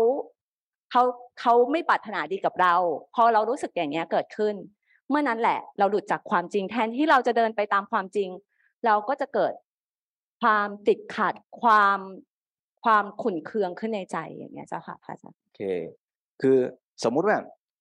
[0.91, 1.03] เขา
[1.41, 2.75] เขาไม่ปรารถนาดีกับเรา
[3.15, 4.55] พอเรารู้สึกอย่างเงี้ยเกิดขึ้น
[5.09, 8.29] เมื่อนั้นแหละ เราหลุดจากความจริงแทนที่เราจะเดินไปตามความจริง
[8.87, 9.53] เราก็จะเกิด
[10.43, 11.99] ความติดขัดความ
[12.85, 15.61] ความขุ่นเคืองขึ้นในใจอย่างเงี้ยเจ้าค่ะพระอาจารย์โอเค
[16.41, 16.57] คือ
[17.05, 17.39] สมมุติว่า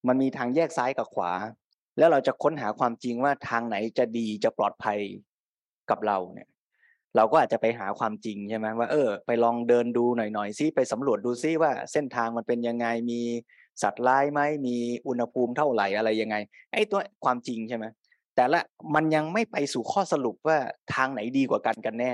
[0.08, 1.32] มันมีทางแยกซ้ายกับขวา
[1.98, 5.00] แล้วเราจะค้นหาความจริงว่าทางไหนจะดีจะปลอดภัย
[5.90, 6.48] กับเราเนี่ย
[7.16, 13.20] เราก็อาจจะไปหาความจริงใช่ไหมว่า เออ ไปลองเดินดูหน่อยๆซิไปสำรวจดูซิว่าเส้นทางมันเป็นยังไงมี
[13.82, 14.76] สัตว์ร้ายไหมมี
[15.08, 16.36] อุณหภูมิเท่าไหร่อะไรยังไง
[16.74, 17.86] ไอ้ตัวความจริงใช่ไหม
[18.36, 18.60] แต่ละ
[18.96, 20.58] มันยังไม่ไปสู่ข้อสรุปว่า
[20.96, 22.14] ทางไหนดีกว่ากันกันแน่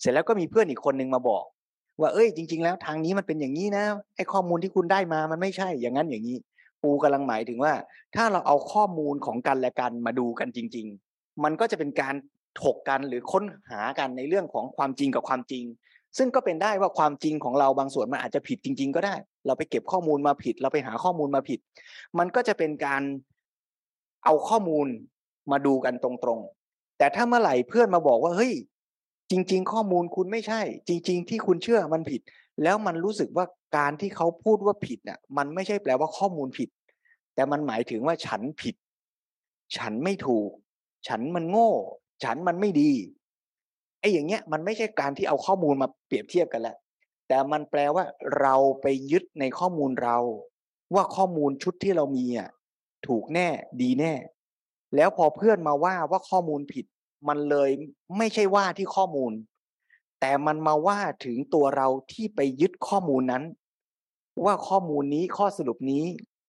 [0.00, 1.44] เสร็จแล้วก็มีเพื่อนอีกคนนึงมาบอก
[2.00, 3.84] ว่าเอ้ยจริง ๆ แล้วทางนี้มันเป็นอย่างนี้นะ
[4.16, 6.38] ไอ้ข้อมูลที่คุณได้มามันไม่ใช่อย่างนั้นอย่างนี้
[6.84, 7.74] ปูกำลังหมายถึงว่า
[8.16, 12.14] ถ้าเราเอาข้อมูลของกันและกันมาดูกันจริง ๆ มันก็จะเป็นการ
[12.62, 15.64] ถกกันหรือค้นหากันในเรื่องของความจริงกับความจริง
[16.18, 19.14] ซึ่งก็เป็นได้ว่าความจริงของเราบางส่วนมันอาจจะผิดจริง ๆ ก็ได้
[19.46, 21.58] เราไปเก็บข้อมูลมาผิด เราไปหาข้อมูลมาผิด
[22.18, 23.02] มันก็จะเป็นการ
[24.24, 24.86] เอาข้อมูล
[25.52, 28.52] มาดูกันตรงๆ แต่ถ้าเมื่อไหร่เพื่อนมาบอกว่าเฮ้ย
[29.30, 32.20] จริง ๆ ข้อมูลคุณไม่ใช่ จริง ๆ ที่คุณเชื่อมันผิด
[32.62, 36.68] แล้วมันรู้สึกว่าการที่เขาพูดว่าผิดเนี่ยมันไม่ใช่แปลว่าข้อมูลผิด
[37.34, 38.74] แต่มันหมายถึงว่าฉันผิด
[39.76, 40.50] ฉันไม่ถูก
[41.08, 41.70] ฉันมันโง่
[42.24, 42.92] ฉันมันไม่ดี
[44.00, 46.76] ไอ้อย่างเงี้ยมันไม่ใช่การที่เอาข้อมูลมาเปรียบเทียบกันแล้ว
[47.28, 48.04] แต่มันแปลว่า
[48.40, 50.18] เราไปยึดในข้อมูลเรา
[50.94, 52.50] ว่าข้อมูลชุดที่เรามีอะ
[53.06, 53.48] ถูกแน่
[53.82, 54.14] ดีแน่
[54.96, 56.86] แล้วพอเพื่อนมาว่าว่าข้อมูลผิด
[57.28, 57.70] มันเลย
[58.18, 59.32] ไม่ใช่ว่าที่ข้อมูล
[60.24, 63.44] แต่มันมาว่าถึงตัวเราที่ไปยึดข้อมูลนั้น
[64.44, 66.04] ว่าข้อมูลนี้ข้อสรุปนี้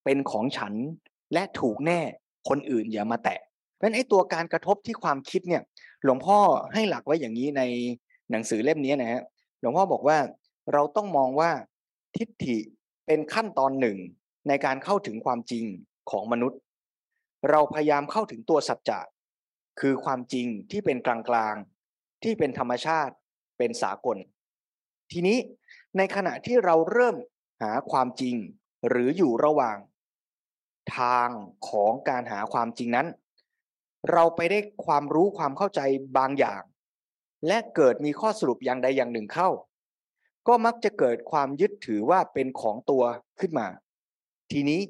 [0.06, 0.74] เป็นของฉัน
[1.34, 2.00] และถูกแน่
[2.50, 3.40] คนอื่นอย่ามาแตะ
[3.76, 5.62] เพราะฉะนั้นไอ้ตัวการกระทบที่ความคิดเนี่ย
[6.04, 6.38] หลวงพ่อ
[6.74, 7.62] ให้หลักไว้อย่างนี้ใน
[8.32, 9.24] หนังสือเล่มนี้นะฮะ
[9.60, 10.18] หลวงพ่อบอกว่า
[10.74, 11.52] เราต้องมองว่า
[12.18, 12.58] ทิฏฐิ
[13.06, 13.98] เป็นขั้นตอนหนึ่ง
[14.48, 15.66] ในการเข้าถึงความจริง
[16.12, 16.60] ของมนุษย์
[17.50, 19.00] เราพยายามเข้าถึงตัวสัจจะ
[19.80, 23.16] คือความจริงที่เป็นกลางๆ ที่เป็นธรรมชาติ
[23.58, 24.18] เป็นสากล
[25.12, 25.38] ทีนี้
[25.98, 27.16] ในขณะที่เราเริ่ม
[27.62, 28.36] หาความจริง
[28.90, 29.78] หรืออยู่ระหว่าง
[30.98, 31.30] ทาง
[31.70, 33.08] ของการหาความจริงนั้น
[34.12, 35.82] เราไปได้ความรู้ความเข้าใจ
[36.18, 36.62] บางอย่าง
[37.48, 39.50] และเกิดมีข้อสรุปอย่างใดอย่างหนึ่งเข้า
[40.48, 43.04] ก็มักจะเกิดความยึดถือว่าเป็นของตัว
[43.40, 43.68] ขึ้นมา
[44.52, 44.82] ทีนี้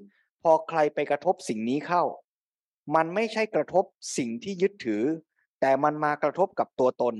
[0.43, 2.03] พอใครไปกระทบสิ่งนี้เข้า
[2.95, 3.83] มันไม่ใช่กระทบ
[4.17, 5.03] สิ่งที่ยึดถือ
[5.61, 7.15] แต่มันมากระทบกับตัวตน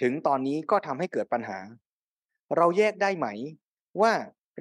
[0.00, 1.58] ถึงตอนนี้ก็ทำให้เกิดปัญหา
[2.56, 3.26] เราแยกได้ไหม
[4.00, 4.12] ว่า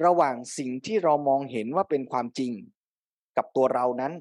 [0.06, 2.52] ระหว่างสิ่งที่เรามองเห็นว่าเป็นความจริง
[3.38, 4.13] กับตัวเรานั้น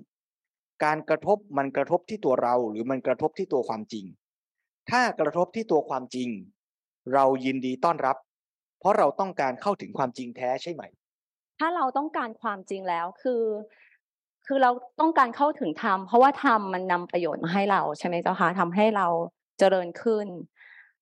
[0.84, 4.04] การกระทบมันกระทบที่ตัวเราหรือมันกระทบที่ตัวความจริง
[4.90, 6.28] ถ้ากระทบที่ตัวความจริง
[7.14, 8.16] เรายินดีต้อนรับ
[8.80, 10.82] เพราะเราต้องการเข้าถึงความจริงแท้ใช่ไหม
[11.60, 13.42] ถ้าเราต้องการความจริงแล้วคือ
[14.46, 19.06] คือเราต้องการเข้าถึงธรรมเพราะว่าธรรมมันนำประโยชน์มาให้เราใช่ไหมเจ้าคะทำให้เรา
[19.58, 20.26] เจริญขึ้น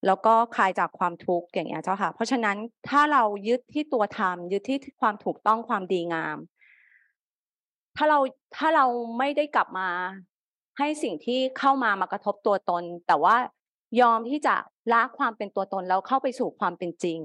[0.05, 2.57] แล้วก็คลายจากความทุกข์อย่างเงี้ยเจ้าค่ะ เพราะฉะนั้น
[2.89, 6.37] ถ้าเรายึดที่ตัวธรรมยึดที่ความถูกต้องความดีงาม
[7.97, 8.19] ถ้าเรา
[8.57, 8.85] ถ้าเรา
[9.17, 9.89] ไม่ได้กลับมา
[10.77, 13.35] ให้สิ่งที่เข้ามามากระทบตัวตน แต่ว่า
[14.01, 14.55] ยอมที่จะ
[14.93, 17.19] ละความเป็นตัวตนแล้วเข้าไปสู่ความเป็นจริง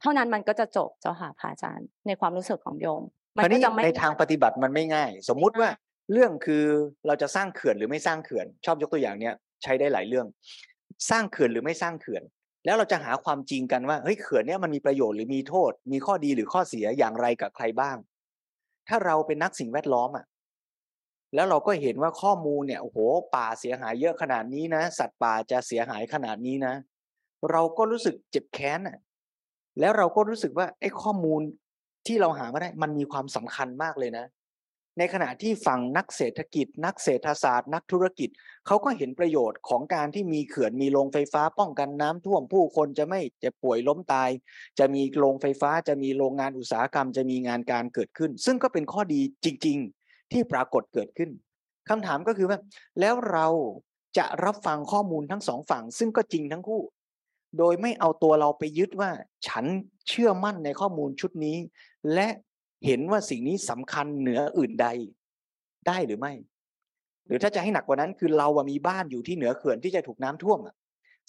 [0.00, 3.02] เท่านั้นมันก็จะจบเจ้าค่ะพระอาจารย์ ในความรู้สึกของโยม
[3.36, 5.70] มันก็จะไม่ในทางปฏิบัติมันไม่ง่าย สมมุติว่า
[6.12, 6.64] เรื่องคือ
[7.06, 9.34] เราจะสร้างเขื่อนหรือไม่สร้างเขื่อน ชอบยกตัวอย่างเนี้ย
[9.66, 10.26] ใช้ได้หลายเรื่อง
[11.10, 12.22] สร้างเขื่อนหรือไม่สร้างเขื่อน
[12.64, 17.96] แล้วเราจะหาความจริงกันว่าเฮ้ยเขื่อนเนี้ยมันมีประโยชน์หรือมีโทษ มีข้อดีหรือข้อเสียอย่างไรกับใครบ้าง
[18.88, 20.24] ถ้าเราเป็นนักสิ่งแวดล้อมอะ
[21.34, 22.98] แล้วเราก็เห็นว่าข้อมูลเนี่ยโอ้โห
[23.34, 26.74] ป่าเสียหายเยอะขนาดนี้นะ สัตว์ป่าจะเสียหายขนาดนี้นะ
[27.50, 28.98] เราก็รู้สึกเจ็บแค้นอะ
[29.80, 31.40] แล้วเราก็รู้สึกว่าไอ้ข้อมูล
[32.06, 34.24] ที่เราหามาได้มันมีความสำคัญมากเลยนะ
[34.98, 38.28] ในขณะที่ฝั่งนักเศรษฐกิจ นักเศรษฐศาสตร์ นักธุรกิจ
[38.66, 44.30] เขาก็เห็นประโยชน์ของการที่มีเขื่อนมีโรงไฟฟ้าป้องกันน้ำท่วมผู้คนจะไม่จะป่วยล้มตาย
[44.78, 51.30] จะมีโรงไฟฟ้าจะมีโรงงานอุตสาหกรรม จะมีงานการเกิดขึ้น ซึ่งก็เป็นข้อดีจริง ๆ ที่ปรากฏเกิดขึ้น
[51.88, 52.58] คำถามก็คือว่า
[53.00, 53.46] แล้วเรา
[54.18, 56.82] จะรับฟังข้อมูลทั้งสองฝั่ง ซึ่งก็จริงทั้งคู่
[57.58, 59.10] โดยไม่เอาตัวเราไปยึดว่า
[59.48, 59.64] ฉัน
[60.08, 61.56] เชื่อมั่นในข้อมูลชุดนี้
[62.14, 62.28] และ
[62.86, 64.86] เห็นว่าสิ่งนี้สำคัญเหนืออื่นใด
[65.86, 66.32] ได้หรือไม่
[67.26, 70.58] หรือถ้าจะให้หนักกว่านั้นคือเราอะมีบ้านอยู่ที่เหนือเขื่อนที่จะถูกน้ำท่วม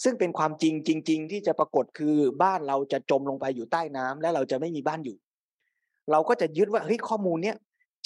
[0.03, 5.17] ซึ่งเป็นความจริงจริง ๆ ที่จะปรากฏคือบ้านเราจะจมลงไปอยู่ใต้น้ำและเราจะไม่มีบ้านอยู่
[6.11, 7.57] เราก็จะยึดว่าเฮ้ยข้อมูลเนี้ย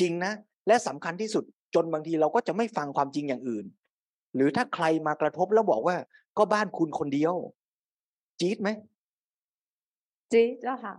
[0.01, 0.33] จริงนะ
[0.67, 1.43] และสำคัญที่สุด
[1.75, 3.65] จนบางทีเราก็จะไม่ฟังความจริงอย่างอื่น
[4.35, 5.95] หรือถ้าใครมากระทบแล้วบอกว่า
[6.37, 7.33] ก็บ้านคุณคนเดียว
[8.39, 8.69] จี๊ดไหม
[10.31, 10.93] จี๊ดเจ้าค่ะ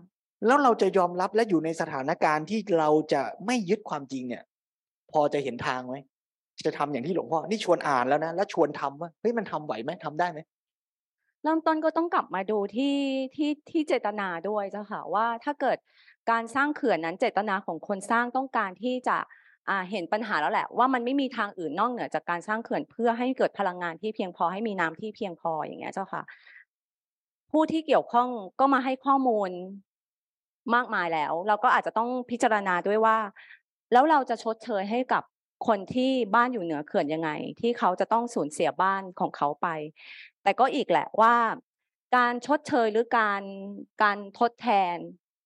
[0.46, 4.42] แล้วเราจะยอมรับและอยู่ในสถานการณ์ที่เราจะไม่ยึดความจริงเนี่ย
[5.12, 5.96] พอจะเห็นทางไหม
[6.66, 10.40] จะทำอย่างที่หลวงพ่อนี่ชวนอ่านแล้วนะแล้วชวนทำว่าเฮ้ยมันทำไหวไหมทำได้ไหม
[11.42, 12.96] เริ่มต้นก็ต้องกลับมาดูที่
[13.35, 15.78] ที่ที่เจตนาด้วยเจ้าค่ะว่าถ้าเกิด
[16.31, 19.16] การสร้างเขื่อนนั้นเจตนาของคนสร้างต้องการที่จะ
[19.90, 26.22] เห็นปัญหาแล้วแหละ ว่ามันไม่มีทางอื่นนอกเหนือจากการสร้างเขื่อนเพื่อให้เกิดพลังงานที่เพียงพอให้มีน้ำที่เพียงพออย่างเงี้ยเจ้าค่ะ
[27.50, 28.28] ผู้ที่เกี่ยวข้อง
[28.61, 29.50] ก็มาให้ข้อมูล
[30.75, 33.18] มากมายแล้ว เราก็อาจจะต้องพิจารณาด้วยว่า
[33.92, 35.22] แล้วเราจะชดเชยให้กับ
[35.66, 39.68] คนที่บ้านอยู่เหนือเขื่อนยังไง ที่เขาจะต้องสูญเสียบ้านของเขาไป
[40.42, 41.35] แต่ก็อีกแหละว่า
[42.16, 43.42] การชดเชยหรือการ
[44.03, 44.96] การทดแทน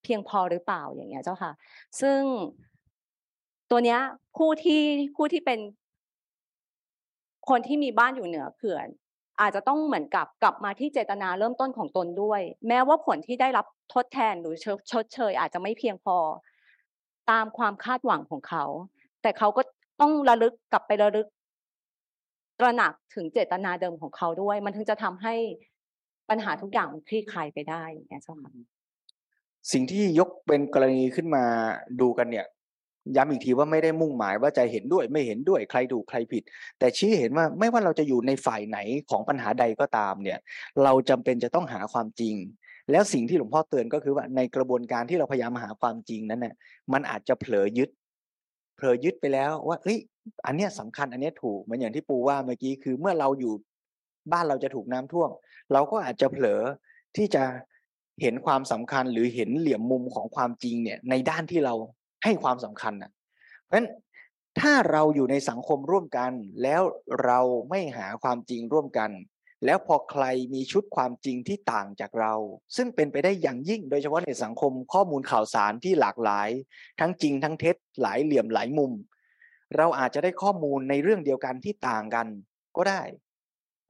[0.03, 1.53] เพียงพอหรือเปล่าอย่างเงี้ยเจ้าค่ะ
[2.01, 2.21] ซึ่ง
[3.71, 4.01] ตัวเนี้ย
[4.37, 4.83] ผู้ที่
[5.17, 5.59] ผู้ที่เป็น
[7.49, 8.87] คนที่มีบ้านอยู่เหนือเขื่อน
[9.41, 14.55] อาจจะต้องเหมือนกับกลับมาที่เจตนาเริ่มต้นของตนด้วย แม้ว่าผลที่ได้รับ ทดแทนหรือ
[14.93, 16.17] ชดเชย อาจจะไม่เพียงพอ
[17.31, 18.65] ตามความคาดหวังของเขา
[19.23, 19.63] แต่เขาก็
[20.01, 21.27] ต้องระลึกกลับไประลึก
[22.61, 25.35] ตระหนักถึงเจตนาเดิมของเขาด้วย มันถึงจะทำให้
[26.29, 28.53] ปัญหาทุกอย่างมันคลี่คลายไปได้อย่างนี้เจ้าค่ะ
[29.73, 31.45] สิ่งที่ยกเป็นกรณีขึ้นมา
[32.01, 32.47] ดูกันเนี่ย
[33.17, 36.43] ย้ำอีกทีว่าไม่ได้มุ่งหมายว่าจะเห็นด้วยไม่เห็นด้วยใครถูกใครผิด
[36.79, 38.79] แต่ชี้เห็นว่าไม่ว่าเราจะอยู่ในฝ่ายไหน
[39.11, 40.39] ของปัญหาใดก็ตามเนี่ย
[40.85, 42.35] เราจำเป็นจะต้องหาความจริง
[42.91, 46.55] แล้วสิ่งที่หลวงพ่อเตือนก็คือว่าในกระบวนการที่เราพยายามหาความจริงนั้นเนี่ย
[46.93, 47.91] มันอาจจะเผลอยึด
[48.77, 49.99] เผลอยึดไปแล้วว่าเฮ้ย
[50.47, 53.55] อันเนี้ยสำคัญอันเนี้ยถูกเหมือนอย่างที่ปูว่าเมื่อกี้คือเมื่อเราอยู่
[54.33, 55.31] บ้านเราจะถูกน้ำท่วม
[55.73, 56.61] เราก็อาจจะเผลอ
[57.17, 57.45] ที่จะ
[58.23, 61.75] เห็นความสำคัญหรือเห็นเหลี่ยมมุมของความจริงเนี่ยในด้านที่เรา
[62.25, 63.11] ให้ความสำคัญนะ
[63.65, 63.89] เพราะฉะนั้น
[64.61, 66.83] ถ้าเราอยู่ในสังคมร่วมกัน แล้ว
[67.25, 69.11] เราไม่หาความจริงร่วมกัน
[69.65, 72.35] แล้วพอใครมีชุดความจริงที่ต่างจากเรา
[72.77, 76.49] ซึ่งเป็นไปได้อย่างยิ่งโดยเฉพาะในสังคมข้อมูลข่าวสารที่หลากหลาย
[77.01, 78.93] ทั้งจริงทั้งเท็จหลายเหลี่ยมหลายมุม
[79.77, 82.27] เราอาจจะได้ข้อมูลในเรื่องเดียวกันที่ต่างกัน
[82.77, 83.03] ก็ได้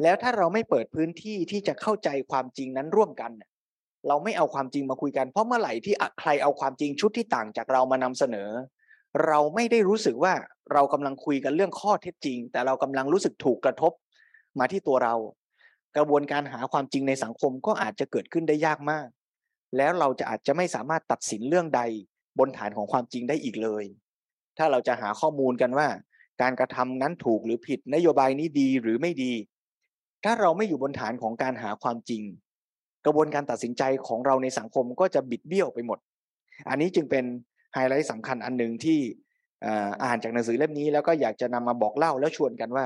[0.03, 3.33] แล้วถ้าเราไม่เปิดพื้นที่ที่จะเข้าใจความจริงนั้นร่วมกัน
[4.09, 8.51] เราไม่เอาความจริงมาคุยกันเพราะเมื่อไหร่ที่ใครเอาความจริงชุดที่ต่างจากเรามานำเสนอ
[9.27, 10.35] เราไม่ได้รู้สึกว่า
[10.73, 13.93] เรากำลังคุยกันเรื่องข้อเท็จจริง แต่เรากำลังรู้สึกถูกกระทบ
[14.59, 15.15] มาที่ตัวเรา
[15.97, 19.09] กระบวนการหาความจริงในสังคมก็อาจจะเกิดขึ้นได้ยากมาก
[19.77, 21.83] แล้วเราจะอาจจะไม่สามารถตัดสินเรื่องใด
[22.39, 23.85] บนฐานของความจริงได้อีกเลย
[24.59, 25.89] ถ้าเราจะหาข้อมูลกันว่า
[26.43, 29.33] การกระทำนั้นถูกหรือผิดนโยบายนี้ดีหรือไม่ดี
[30.25, 32.23] ถ้าเราไม่อยู่บนฐานของการหาความจริง
[33.07, 35.99] กระบวนการตัดสินใจของเราในสังคมก็จะบิดเบี้ยวไปหมด
[36.69, 37.25] อันนี้จึงเป็น
[37.75, 38.99] ไฮไลท์สำคัญอันหนึ่งที่
[40.05, 42.85] อ่านจากหนังสือเล่มนี้แล้วก็อยากจะนำมาบอกเล่าแล้วชวนกันว่า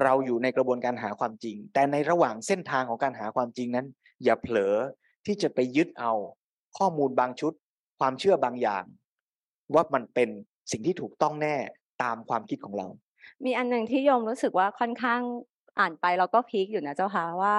[0.00, 3.86] เราอยู่ในกระบวนการหาความจริง แต่ในระหว่างเส้นทางของการหาความจริงนั้น
[4.24, 4.74] อย่าเผลอ
[5.26, 6.12] ที่จะไปยึดเอา
[6.78, 7.52] ข้อมูลบางชุด
[7.98, 8.84] ความเชื่อบางอย่าง
[9.74, 10.28] ว่ามันเป็น
[10.70, 11.56] สิ่งที่ถูกต้องแน่
[12.02, 12.86] ตามความคิดของเรา
[13.44, 15.20] มีอันหนึ่งที่โยมรู้สึกว่าค่อนข้าง
[15.78, 17.56] อ่านไปเราก็พีคอยู่นะเจ้าค่ะว่า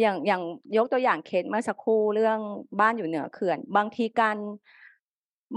[0.00, 0.42] อย่างอย่าง
[0.76, 2.38] ยกตัวอย่างเคสเมื่อสักครู่เรื่อง
[2.80, 4.36] บ้านอยู่เหนือเขื่อน บางทีการ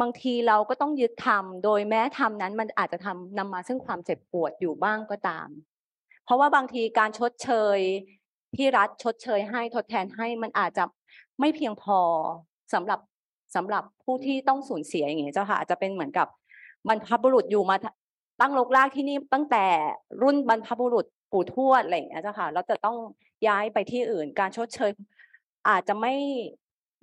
[0.02, 5.48] บางทีเราก็ต้องยึดทำโดยแม้ทำนั้นมันอาจจะทำนำมาซึ่งความเจ็บปวดอยู่บ้างก็ตาม
[6.26, 7.80] เพราะว่าบางทีการชดเชย
[8.56, 10.84] ที่รัฐชดเชยให้ทดแทนให้มันอาจจะ
[11.40, 12.00] ไม่เพียงพอ
[12.74, 13.00] สำหรับ
[13.56, 16.28] สำหรับผู้ที่ต้องสูญเสียอย่างเงี้ยเจ้าค่ะอาจจะเป็นเหมือนกับ
[16.88, 17.76] บรรพบุรุษอยู่มา
[18.42, 19.66] ตั้งลกลากที่นี่ตั้งแต่
[20.22, 22.98] รุ่นบรรพบุรุษปู่ทวดอะไรอย่างเงี้ยเจ้าค่ะเราจะต้อง
[23.48, 24.92] ย้ายไปที่อื่น การชดเชย
[25.70, 26.16] อาจจะไม่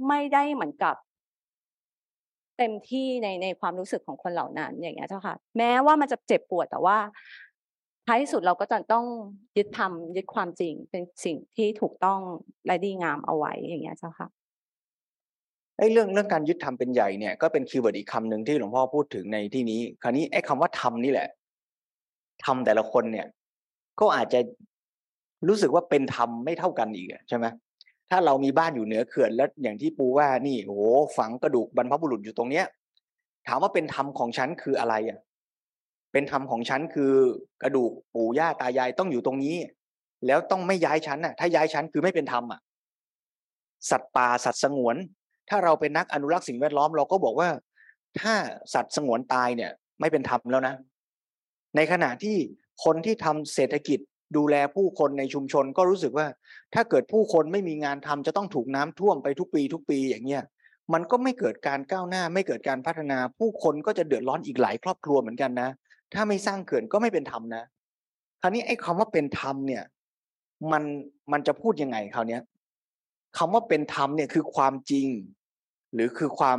[0.09, 0.95] ไม่ได้เหมือนกับ
[2.61, 6.99] เต็มที่ในในความรู้สึกของคนเหล่านั้น อย่างเงี้ยเจ้าค่ะ แม้ว่ามันจะเจ็บปวดแต่ว่า
[8.07, 9.07] ท้ายที่สุดเราก็จะต้อง
[9.57, 12.21] ยึดธรรมยึดความจริงเป็นสิ่งที่ถูกต้อง
[12.67, 14.29] และดีงามเอาไว้อย่างเงี้ยเจ้าค่ะ
[15.79, 21.29] ไอ้เรื่องเรื่องการยึดธรรมเป็นใหญ่เนี่ยก็เป็น keyword อีกคำหนึ่งที่หลวงพ่อพูดถึงในที่นี้ คราวนี้ไอ้คำว่าธรรมนี่แหละ
[22.45, 23.27] ธรรมแต่ละคนเนี่ย
[24.01, 24.41] ก็อาจจะ
[25.49, 27.47] รู้สึกว่าเป็นธรรมไม่เท่ากันอีกใช่ไหม
[28.11, 30.83] ถ้าเรามีบ้านอยู่เหนือเขื่อนแล้วอย่างที่ปูว่านี่โอ้โห
[31.19, 32.67] ฝังกระดูกบรรพบุรุษอยู่ตรงเนี้ย
[33.47, 35.19] ถามว่าเป็นธรรมของฉันคืออะไรอะ
[36.13, 37.13] เป็นธรรมของฉันคือ
[37.63, 39.57] กระดูกปู่ย่าตายายต้องอยู่ตรงนี้
[40.27, 42.61] แล้วต้องไม่ย้ายชั้นอะ ถ้าย้ายชั้นคือไม่เป็นธรรมอะ
[43.91, 44.97] สัตว์ป่าสัตว์สงวน
[45.49, 47.49] ถ้าเราเป็นนักอนุรักษ์สิ่งแวดล้อมเราก็บอกว่า
[48.21, 48.35] ถ้า
[48.75, 49.71] สัตว์สงวนตายเนี่ย
[50.01, 50.75] ไม่เป็นธรรมแล้วนะ
[51.77, 52.37] ในขณะที่
[52.85, 53.99] คนที่ทำเศรษฐกิจ
[54.37, 56.27] ดูแลผู้คนในชุมชนก็รู้สึกว่า
[56.75, 60.45] ถ้าเกิดผู้คนไม่มีงานทำจะต้องถูกน้ำท่วมไปทุกปีทุกปีอย่างเงี้ย
[60.93, 65.71] มันก็ไม่เกิดการก้าวหน้า ไม่เกิดการพัฒนา ผู้คนก็จะเดือดร้อนอีกหลายครอบครัวเหมือนกันนะ
[66.15, 67.65] ถ้าไม่สร้างเขื่อนก็ไม่เป็นธรรมนะ
[68.41, 69.83] คราวนี้ไอ้คาว่าเป็นธรรมเนี่ย
[70.73, 70.83] มัน
[71.33, 72.39] มันจะพูดยังไงคราวนี้
[73.39, 75.09] คำว่าเป็นธรรมเนี่ยคือความจริง
[75.95, 76.59] หรือคือความ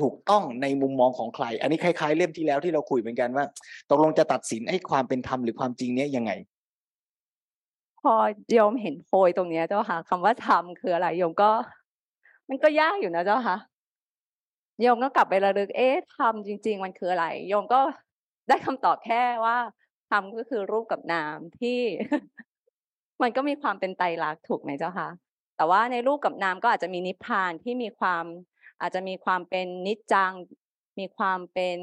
[0.00, 3.44] ถูกต้องในมุมมองของใคร อันนี้คล้ายๆ เล่มที่แล้วที่เราคุยเหมือนกันว่า
[3.90, 6.32] ตกลงจะตัดสินไอ้ความเป็นธรรมหรือความจริงเนี้ยยังไง
[8.12, 8.14] อ
[8.54, 11.50] โยมเห็นโพยตรงเนี้ยเจ้าค่ะคำว่าธรรมคืออะไรโยมก็
[12.48, 13.56] มันก็ยากอยู่นะเจ้าค่ะ
[14.80, 17.80] โยมก็กลับไประลึก เอ๊ะธรรมจริง ๆ มันคืออะไรโยมก็
[18.48, 19.56] ได้คำตอบแค่ว่า
[20.10, 21.80] ธรรมก็คือรูปกับนามที่
[23.22, 25.08] มันก็มีความเป็นไตรลักษณ์ถูกไหมเจ้าค่ะ
[25.56, 28.24] แต่ว่าในรูปกับนามก็อาจจะมีนิพพานที่มีความ
[28.80, 30.32] อาจจะมีความเป็นนิจจัง
[30.98, 31.78] มีความเป็น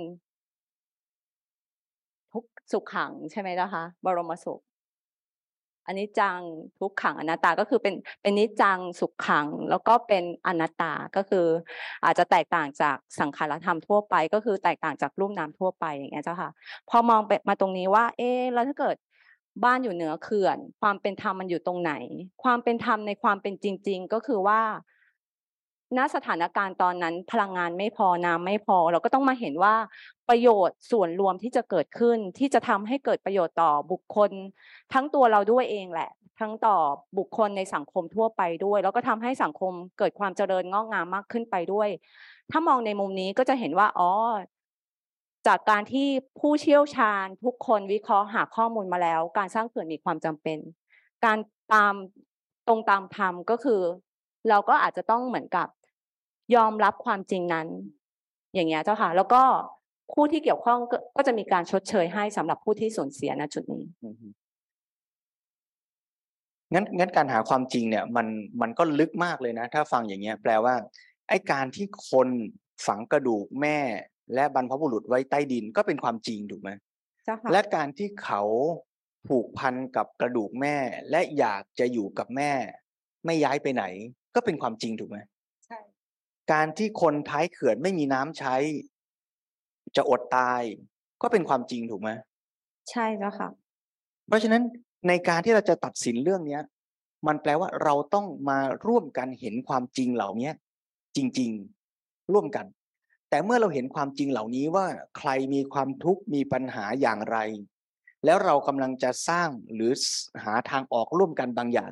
[2.32, 4.62] ทุกสุขขังใช่ไหมเจ้าคะบรมสุข
[5.86, 6.40] อันนี้จัง
[6.80, 11.46] ทุกขังอนัตตาก็คือเป็นเป็นนิจังสุขขัง แล้วก็เป็นอนัตตาก็คือ
[12.06, 16.52] อาจจะแตกต่างจากสังขารธรรมทั่วไป ก็คือแตกต่างจากรูปนามทั่วไปอย่างเงี้ยเจ้าค่ะ
[16.90, 18.96] พอมองไปมาตรงนี้ว่า เอ๊แล้วถ้าเกิด
[19.64, 21.94] บ้านอยู่เหนือเขื่อน ความเป็นธรรมมันอยู่ตรงไหน
[22.44, 24.62] ความเป็นธรรมในความเป็นจริง ๆ ก็คือว่า
[25.98, 29.76] ณสถานการณ์ตอนนั้นพลังงานไม่พอน้ำไม่พอ เราก็ต้องมาเห็นว่า
[30.30, 34.32] ประโยชน์ส่วนรวมที่จะเกิดขึ้น ที่จะทำให้เกิดประโยชน์ต่อบุคคล
[34.94, 36.78] ทั้งตัวเราด้วยเองแหละ ทั้งต่อ
[37.18, 41.90] บุคคลในสังคมทั่วไปด้วย แล้วก็ทำให้สังคมเกิดความเจริญงอกงามมากขึ้นไปด้วย
[42.52, 44.12] ถ้ามองในมุมนี้ก็จะเห็นว่าอ๋อ
[45.48, 46.08] จากการที่
[46.40, 50.58] ผู้เชี่ยวชาญทุกคนวิเคราะห์หาข้อมูลมาแล้ว การสร้างเขื่อนมีความจำเป็น
[51.26, 51.38] การ
[51.74, 51.94] ตาม
[52.68, 53.82] ตรงตามธรรมก็คือ
[54.50, 55.68] เราก็อาจจะต้องเหมือนกับ
[56.56, 57.68] ยอมรับความจริงนั้น
[58.54, 59.42] อย่างเงี้ยเจ้าค่ะ แล้วก็
[60.14, 60.80] ผู้ที่เกี่ยวข้อง
[61.18, 63.84] ก็จะมีการชดเชยให้สำหรับผู้ที่สูญเสียณจุดนี้
[66.74, 68.28] งั้นงั้นการหาความจริงเนี่ย มัน
[68.62, 70.76] มันก็ลึกมากเลยนะ ถ้าฟังอย่างเงี้ย แปลว่า
[71.30, 72.28] ไอ้การที่คน
[72.86, 73.78] ฝังกระดูกแม่
[74.34, 76.70] และบรรพบุรุษไว้ใต้ดินก็เป็นความจริงถูกไหม
[77.52, 78.42] และการที่เขา
[79.28, 80.76] ผูกพันกับกระดูกแม่
[81.12, 82.52] และอยากจะอยู่กับแม่
[83.26, 83.84] ไม่ย้ายไปไหน
[84.36, 85.18] ก็เป็นความจริงถูกไหม
[86.52, 88.56] การที่คนท้ายเขื่อนไม่มีน้ำใช้
[89.96, 90.62] จะอดตาย
[91.22, 92.10] ก็เป็นความจริงถูกไหม
[92.92, 93.50] ใช่แล้วค่ะ
[94.28, 94.64] เพราะฉะนั้น
[95.08, 96.62] ในการที่เราจะตัดสินเรื่องเนี้ย
[97.28, 100.52] มันแปลว่าเราต้องมาร่วมกันเห็นความจริงเหล่านี้
[101.16, 101.52] จริง
[101.92, 102.66] ๆ ร่วมกัน
[103.30, 104.86] แต่เมื่อเราเห็นความจริงเหล่านี้ว่า
[105.18, 107.38] ใครมีความทุกข์มีปัญหาอย่างไร
[108.26, 109.92] แล้วเรากำลังจะสร้างหรือ
[110.44, 111.92] หาทางออกร่วมกันบางอย่าง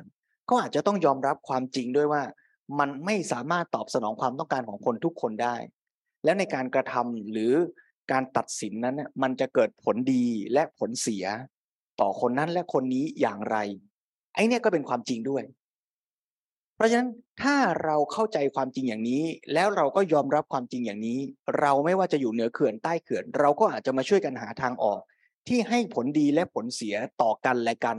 [0.50, 2.22] ก็อาจจะต้องยอมรับความจริงด้วยว่า
[2.78, 5.56] มันไม่สามารถตอบสนองความต้องการของคนทุกคนได้
[6.24, 7.52] แล้วในการกระทำหรือ
[8.12, 11.24] การตัดสินนั้นมันจะเกิดผลดีและผลเสีย
[12.00, 13.56] ต่อคนนั้นและคนนี้อย่างไร
[14.34, 15.44] ไอ้นี่ก็เป็นความจริงด้วย
[16.76, 17.10] เพราะฉะนั้น
[17.42, 21.18] ถ้าเราเข้าใจความจริงอย่างนี้ แล้วเราก็ยอมรับความจริงอย่างนี้
[21.60, 25.00] เราไม่ว่าจะอยู่เหนือเขื่อนใต้เขื่อน เราก็อาจจะมาช่วยกันหาทางออก
[25.48, 27.98] ที่ให้ผลดีและผลเสียต่อกันและกัน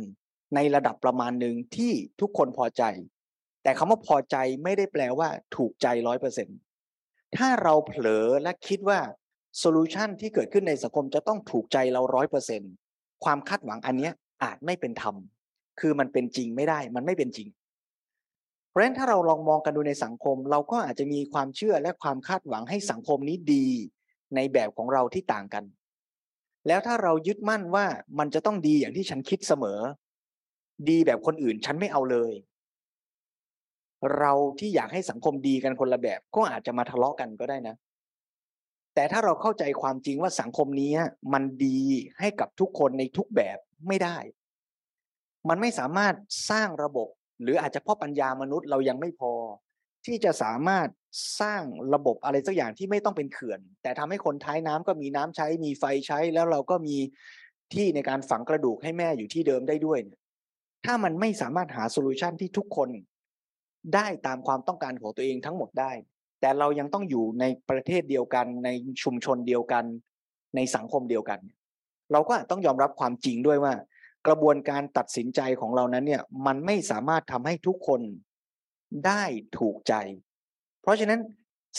[0.55, 2.83] ในระดับประมาณหนึ่งที่ทุกคนพอใจ
[3.63, 6.47] แต่คำว่าพอใจไม่ได้แปลว่าถูกใจร้อยเปอร์เซ็น
[7.37, 8.99] ถ้าเราเผลอและคิดว่า
[9.59, 12.61] โซลูชันที่เกิดขึ้นในสังคมจะต้องถูกใจเราร้อยเปอร์เซ็น
[13.23, 14.09] ความคาดหวังอันนี้
[14.43, 15.15] อาจไม่เป็นธรรม
[15.79, 17.47] คือมันเป็นจริงไม่ได้ มันไม่เป็นจริง
[18.69, 23.67] เพราะฉะนั้นถ้าเราลองมองกันดูในสังคม เราก็อาจจะมีความเชื่อและความคาดหวังให้สังคมนี้ดี
[24.35, 25.63] ในแบบของเราที่ต่างกัน
[26.67, 27.85] แล้วถ้าเรายึดมั่นว่า
[28.19, 29.79] มันจะต้องดีอย่างที่ฉันคิดเสมอ
[30.89, 32.33] ดีแบบคนอื่นฉันไม่เอาเลย
[34.17, 37.75] เราที่อยากให้สังคมดีกันคนละแบบ ก็อาจจะมาทะเลาะกันก็ได้นะ
[38.95, 40.91] แต่ถ้าเราเข้าใจความจริงว่าสังคมนี้
[41.33, 41.79] มันดี
[42.19, 44.17] ให้กับทุกคนในทุกแบบไม่ได้
[45.49, 46.15] มันไม่สามารถ
[46.49, 47.07] สร้างระบบ
[47.41, 49.33] หรืออาจจะเพราะปัญญามนุษย์เรายังไม่พอ
[50.05, 50.87] ที่จะสามารถ
[51.41, 56.97] สร้างระบบอะไรสักอย่างที่ไม่ต้องเป็นเขื่อน แต่ทำให้คนท้ายน้ำก็มีน้ำใช้ มีไฟใช้ แล้วเราก็มี
[57.73, 60.19] ที่ในการฝังกระดูกให้แม่อยู่ที่เดิมได้ด้วยเนี่ย
[60.85, 62.89] ถ้ามันไม่สามารถหา solution ที่ทุกคน
[63.95, 65.91] ได้ตามความต้องการของตัวเองทั้งหมดได้
[66.41, 68.69] แต่เรายังต้องอยู่ในประเทศเดียวกัน ใน
[69.03, 69.83] ชุมชนเดียวกัน
[70.55, 71.39] ในสังคมเดียวกัน
[72.11, 73.73] เราก็ต้องยอมรับความจริงด้วยว่า
[74.27, 78.01] กระบวนการตัดสินใจของเรานั้นเนี่ยมันไม่สามารถทำให้ทุกคน
[79.05, 79.23] ได้
[79.59, 79.93] ถูกใจ
[80.81, 81.19] เพราะฉะนั้น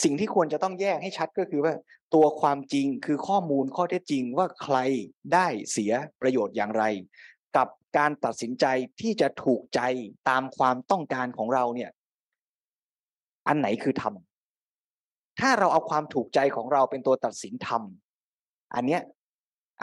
[0.03, 1.75] สิ่งที่ควรจะต้องแยกให้ชัดก็คือว่า
[2.15, 4.77] ตัวความจริงคือข้อมูลข้อเท็จจริงว่าใคร
[5.35, 6.85] ได้เสียประโยชน์อย่างไร
[7.95, 8.67] กับการตัดสินใจ
[9.01, 9.81] ที่จะถูกใจ
[10.29, 11.91] ตามความต้องการของเราเนี่ย
[13.49, 14.15] อันไหนคือธรรม
[15.41, 17.83] ถ้าเราเอาความถูกใจของเราเป็นตัวตัดสินธรรม
[18.75, 19.01] อันเนี้ย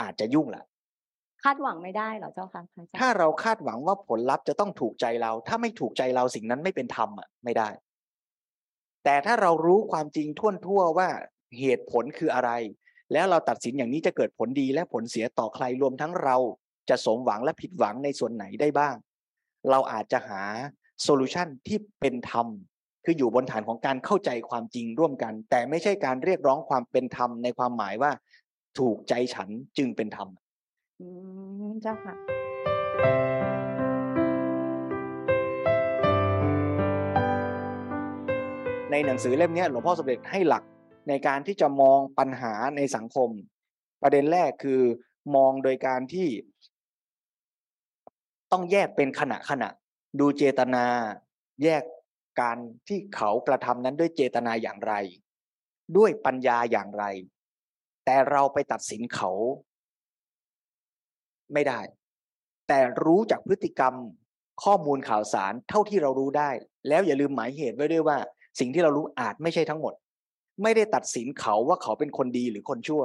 [0.02, 0.64] อาจจะยุ่งละ
[1.44, 7.70] คาดหวังไม่ได้เหรอเจ้าค่ะพระอาจารย์ถ้าเราคาดหวังว่าผลลัพธ์จะต้องถูกใจเรา ถ้าไม่ถูกใจเราสิ่งนั้นไม่เป็นธรรมอะไม่ได้
[9.04, 11.10] แต่ถ้าเรารู้ความจริงท่วนทั่วว่า
[11.60, 12.52] เหตุผลคืออะไร
[13.14, 16.38] แล้วเราตัดสินอย่างนี้จะเกิดผลดีและผลเสียต่อใครรวมทั้งเรา
[16.90, 18.96] จะสมหวังและผิดหวังในส่วนไหนได้บ้าง
[19.70, 20.42] เราอาจจะหา
[21.02, 22.48] โซลูชันที่เป็นธรรม
[23.06, 28.12] คืออยู่บนฐานของการเข้าใจความจริงร่วมกัน แต่ไม่ใช่การเรียกร้องความเป็นธรรมในความหมายว่า
[28.80, 30.30] ถูกใจฉันจึงเป็นธรรม
[31.02, 31.08] อื
[31.70, 32.16] มเจ้าค่ะ
[38.92, 40.64] ในหนังสือเล่มเนี้ยหลวงพ่อสมเด็จให้หลัก
[41.10, 43.30] ในการที่จะมองปัญหาในสังคม
[44.02, 44.82] ประเด็นแรกคือ
[45.36, 46.28] มองโดยการที่
[48.52, 49.70] ต้องแยกเป็นขณะขณะ
[50.20, 50.86] ดูเจตนา
[51.64, 51.84] แยก
[52.42, 54.94] การที่เขากระทำนั้นด้วยเจตนาอย่างไร
[55.98, 57.06] ด้วยปัญญาอย่างไร
[58.06, 59.32] แต่เราไปตัดสินเขา
[61.54, 61.80] ไม่ได้
[62.68, 63.94] แต่รู้จากพฤติกรรม
[64.64, 66.50] ข้อมูลข่าวสารเท่าที่เรารู้ได้
[66.88, 68.18] แล้วอย่าลืมหมายเหตุไว้ด้วยว่า
[68.60, 69.94] สิ่งที่เรารู้อาจไม่ใช่ทั้งหมด
[70.64, 73.04] ไม่ได้ตัดสินเขาว่าเขาเป็นคนดีหรือคนชั่ว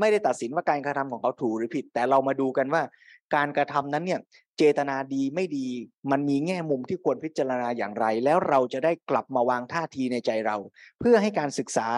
[0.00, 2.82] ไม่ได้ตัดสินว่าการกระทำของเขาถูกหรือผิด แต่เรามาดูกันว่า
[3.34, 4.20] การกระทำนั้นเนี่ย
[4.58, 5.68] เจตนาดีไม่ดี
[6.10, 10.56] มันมีแง่มุมที่ควรพิจารณาอย่างไร แล้วเราจะได้กลับมาวางท่าทีในใจเรา
[11.00, 11.88] เพื่อให้การศึกษา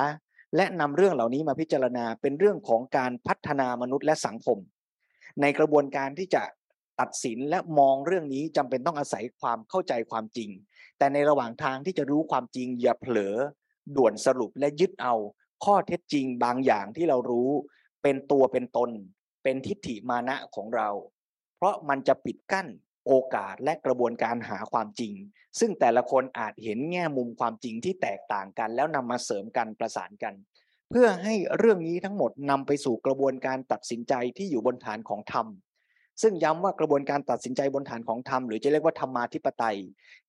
[0.57, 4.59] และนำเรื่องเหล่านี้มาพิจารณาเป็นเรื่องของการพัฒนามนุษย์และสังคม
[5.41, 6.43] ในกระบวนการที่จะ
[7.01, 10.51] ตัดสินและมองเรื่องนี้จำเป็นต้องอาศัยความเข้าใจความจริง
[10.99, 13.37] แต่ในระหว่างทางที่จะรู้ความจริงอย่าเผลอ
[13.97, 15.15] ด่วนสรุปและยึดเอา
[15.65, 17.51] ข้อเท็จจริงบางอย่างที่เรารู้
[18.03, 18.91] เป็นตัวเป็นตน
[19.43, 20.89] เป็นทิฏฐิมานะของเรา
[21.57, 22.67] เพราะมันจะปิดกั้น
[23.07, 25.13] โอกาสและกระบวนการหาความจริง
[25.61, 30.35] ซึ่งแต่ละคนอาจเห็นแง่มุมความจริงที่แตกต่างกัน แล้วนำมาเสริมกันประสานกัน
[30.91, 35.47] เพื่อให้เรื่องนี้ทั้งหมดนำไปสู่กระบวนการตัดสินใจที่อยู่บนฐานของธรรม
[36.23, 39.79] ซึ่งย้ำว่ากระบวนการตัดสินใจบนฐานของธรรมหรือจะเรียกว่าธรรมาธิปไตย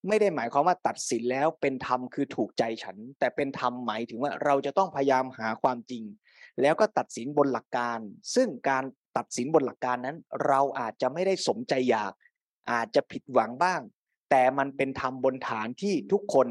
[0.08, 6.04] ไม่ได้หมายความว่าตัดสินแล้วเป็นธรรมคือถูกใจฉัน แต่เป็นธรรมหมายถึงว่าเราจะต้องพยายามหาความจริง
[6.62, 8.00] แล้วก็ตัดสินบนหลักการ
[8.36, 8.84] ซึ่งการ
[9.18, 10.18] ตัดสินบนหลักการนั้น
[10.48, 12.14] เราอาจจะไม่ได้สมใจอยาก
[12.72, 13.82] อาจจะผิดหวังบ้าง
[14.30, 16.48] แต่มันเป็นธรรมบนฐานที่ทุกคน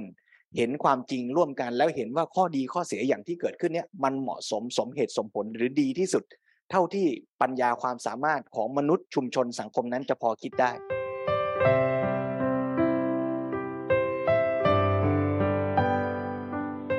[0.56, 6.24] เห็นความจริงร่วมกันแล้วเห็นว่าข้อดีข้อเสียอย่างที่เกิดขึ้นเนี่ยมันเหมาะสมสมเหตุสมผลหรือดีที่สุด
[6.70, 7.06] เท่าที่
[7.42, 10.72] ปัญญาความสามารถของมนุษย์ชุมชนสังคมนั้นจะพอคิดได้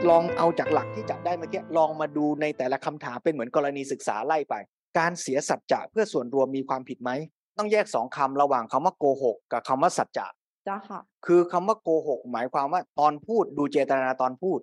[0.10, 4.56] ลองเอาจากหลักที่จับได้เมื่อกี้ลองมาดูในแต่ละคำถามเป็นเหมือนกรณีศึกษาไล่ไป
[5.00, 7.12] การเสียสัจจะเพื่อส่วนรวมมีความผิดไหม
[7.58, 10.28] ต้องแยกสองคำระหว่างคำว่าโกหกกับคำว่าสัจจะ
[10.66, 14.60] เจ้าค่ะคือคำว่าโกหกหมายความว่าตอนพูดดูเจตนาตอนพูด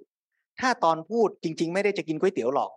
[0.61, 2.71] ถ้าตอนพูดจริง ๆ ไม่ได้จะกินก๋วยเตี๋ยวหรอก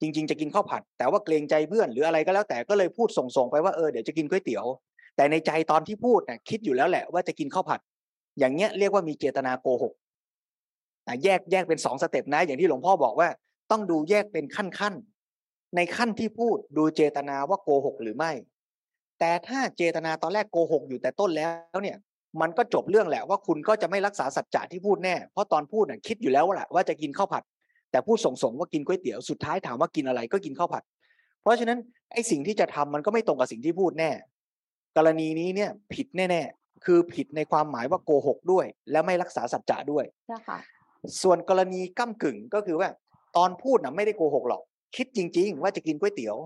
[0.00, 4.66] จริง ๆ จะกินข้าวผัด แต่ว่าเกรงใจเพื่อนหรืออะไรก็แล้วแต่ก็เลยพูดส่งๆไปว่าเออเดี๋ยวจะกินก๋วยเตี๋ยว
[5.16, 7.80] แต่ในใจตอนที่พูดน่ะคิดอยู่แล้วแหละว่าจะกินข้าวผัด
[8.38, 9.92] อย่างเงี้ยเรียกว่ามีเจตนาโกหก
[11.24, 13.28] แยกแยกเป็นสองสเต็ปนะ อย่างที่หลวงพ่อบอกว่า
[13.70, 18.32] ต้องดูแยกเป็นขั้นๆในขั้นที่พูดดูเจตนาว่าโกหกหรือไม่
[19.18, 21.46] แต่ถ้าเจตนาตอนแรกโกหกอยู่แต่ต้นแล้
[21.76, 21.96] วเนี่ย
[22.40, 27.42] มันก็จบเรื่องแหละว่าคุณก็จะไม่รักษาสัจจะที่พูดแน่ เพราะตอนพูดน่ะคิดอยู่แล้วว่าแหละว่าจะกินข้าวผัด
[27.90, 30.82] แต่พูดส่งๆว่ากินก๋วยเตี๋ยวสุดท้ายถามว่ากินอะไรก็กินข้าวผัด
[31.42, 31.78] เพราะฉะนั้น
[32.12, 34.10] ไอ้สิ่งที่จะทำมันก็ไม่ตรงกับสิ่งที่พูดแน่
[34.96, 40.58] กรณีนี้เนี่ยผิดแน่ๆคือผิดในความหมายว่าโกหกด้วย และไม่รักษาสัจจะด้วยเจ้าค่ะ
[41.22, 42.88] ส่วนกรณีก้ากึ่งก็คือว่า
[43.36, 44.62] ตอนพูดนะไม่ได้โกหกหรอก
[44.96, 46.36] คิดจริง ๆ ว่าจะกินก๋วยเตี๋ยว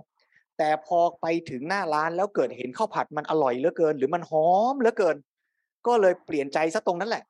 [0.58, 5.16] แต่พอไปถึงหน้าร้านแล้วเกิดเห็นข้าวผัดมันอร่อยเหลือเกิน หรือมันหอมเหลือเกิน
[5.86, 7.24] ก็เลยเปลี่ยนใจซะตรงนั้นแหละ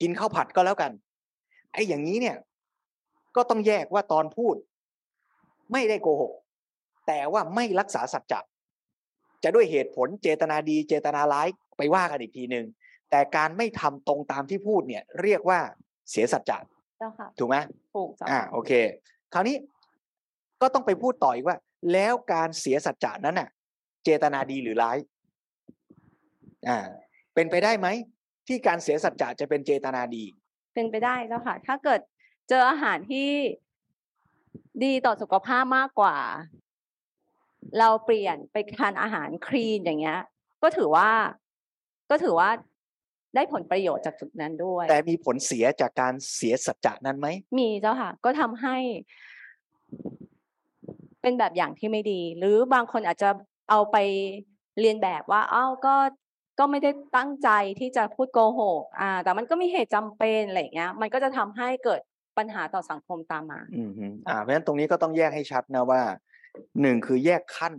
[0.00, 0.90] กินข้าวผัดก็แล้วกัน
[1.72, 2.36] ไอ้อย่างนี้เนี่ย
[3.36, 4.56] ก็ต้องแยกว่าตอนพูด
[5.72, 6.32] ไม่ได้โกหก
[7.06, 8.40] แต่ว่าไม่รักษาสัจจะ
[9.44, 12.66] จะด้วยเหตุผลเจตนาดี เจตนาร้ายไปว่ากันอีกทีหนึ่ง
[13.10, 15.60] แต่การไม่ทำตรงตามที่พูดเนี่ย เรียกว่า
[16.10, 16.58] เสียสัจจะ
[16.98, 17.56] เจ้าค่ะถูกไหม
[17.94, 18.72] ถูกเจ้าอ่าค่ะโอเค
[19.32, 19.56] คราวนี้
[20.62, 21.58] ก็ต้องไปพูดต่ออีกว่า
[21.92, 23.48] แล้วการเสียสัจจะนั้นน่ะ
[24.04, 24.98] เจตนาดีหรือร้าย
[26.68, 26.78] อ่า
[27.34, 27.88] เป็นไปได้ไหม
[28.48, 30.24] ที่การเสียสัจจะจะเป็นเจตนาดี
[30.74, 32.00] เป็นไปได้เจ้าค่ะ ถ้าเกิด
[32.48, 33.30] เจออาหารที่
[34.84, 36.16] ดีต่อสุขภาพมากกว่า
[37.78, 40.20] เราเปลี่ยนไปทานอาหารคลีนอย่างเงี้ย
[40.62, 41.10] ก็ถือว่า
[42.10, 42.50] ก็ถือว่า
[43.34, 47.28] ได้ผลประโยชน์จากจุดนั้นด้วย แต่มีผลเสียจากการเสียสัจจะนั้นไหม
[47.58, 48.76] มีเจ้าค่ะ ก็ทำให้
[51.22, 53.30] เป็นแบบอย่างที่ไม่ดี หรือบางคนอาจจะ
[53.70, 53.96] เอาไป
[54.80, 55.94] เรียนแบบว่าอ้าวก็
[56.58, 57.48] ก็ไม่ได้ตั้งใจ
[57.80, 62.00] ที่จะพูดโกหก อ่า แต่มันก็มีเหตุจำเป็นอะไรอย่างเงี้ย มันก็จะทำให้เกิด
[62.38, 63.90] ปัญหาต่อสังคมตามมา อืม
[64.28, 66.02] อ่าเพราะฉะนั้นตรงนี้ก็ต้องแยกให้ชัดนะว่า
[66.80, 67.74] หนึ่งคือแยกขั้น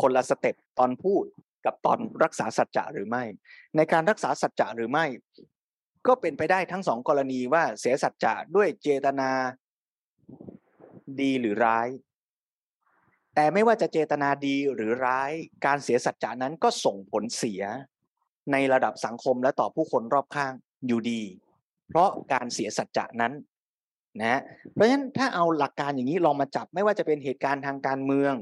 [0.00, 1.24] คนละสเต็ปตอนพูด
[1.66, 3.22] กับตอนรักษาสัจจะหรือไม่
[3.76, 5.04] ในการรักษาสัจจะหรือไม่
[6.06, 9.30] ก็เป็นไปได้ทั้งสองกรณีว่าเสียสัจจะด้วยเจตนา
[11.20, 11.88] ดีหรือร้าย
[13.34, 15.32] แต่ไม่ว่าจะเจตนาดีหรือร้าย
[15.66, 17.62] การเสียสัจจะนั้นก็ส่งผลเสีย
[18.52, 20.52] ในระดับสังคมและต่อผู้คนรอบข้าง
[20.86, 21.22] อยู่ดี
[21.88, 23.32] เพราะการเสียสัจจะนั้น
[24.20, 24.40] นะฮะ
[24.74, 28.34] เพราะฉะนั้นถ้าเอาหลักการอย่างนี้ลองมาจับไม่ว่าจะเป็นเหตุการณ์ทางการเมือง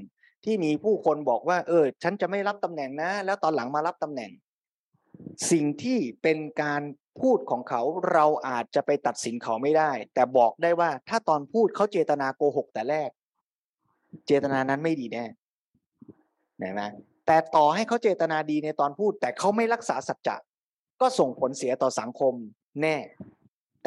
[0.45, 4.31] ที่มีผู้คนบอกว่า เออ ฉันจะไม่รับตำแหน่งนะ แล้วตอนหลังมารับตำแหน่ง
[5.51, 6.83] สิ่งที่เป็นการ
[7.21, 13.11] พูดของเขาเราอาจจะไปตัดสินเขาไม่ได้ แต่บอกได้ว่าถ้าตอนพูดเขาเจตนาโกหกแต่แรก
[14.27, 15.25] เจตนานั้นไม่ดีแน่
[16.59, 16.83] เห็นไหม
[17.27, 20.37] แต่ต่อให้เขาเจตนาดีในตอนพูด แต่เขาไม่รักษาสัจจะ
[21.01, 22.35] ก็ส่งผลเสียต่อสังคม
[22.83, 22.97] แน่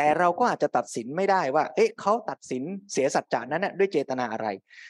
[0.01, 4.47] แต่เราก็อาจจะตัดสินไม่ได้ว่า เอ๊ะเขาตัดสินเสียสัจจานั้นนะด้วยเจตนาอะไร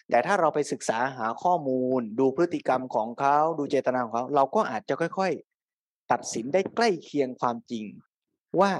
[0.10, 5.32] แต่ถ้าเราไปศึกษาหาข้อมูล ดูพฤติกรรมของเขาดูเจตนาของเขาเราก็อาจจะค่อย
[5.72, 7.86] ๆ ตัดสินได้ใกล้เคียงความจริง
[8.60, 8.72] ว่า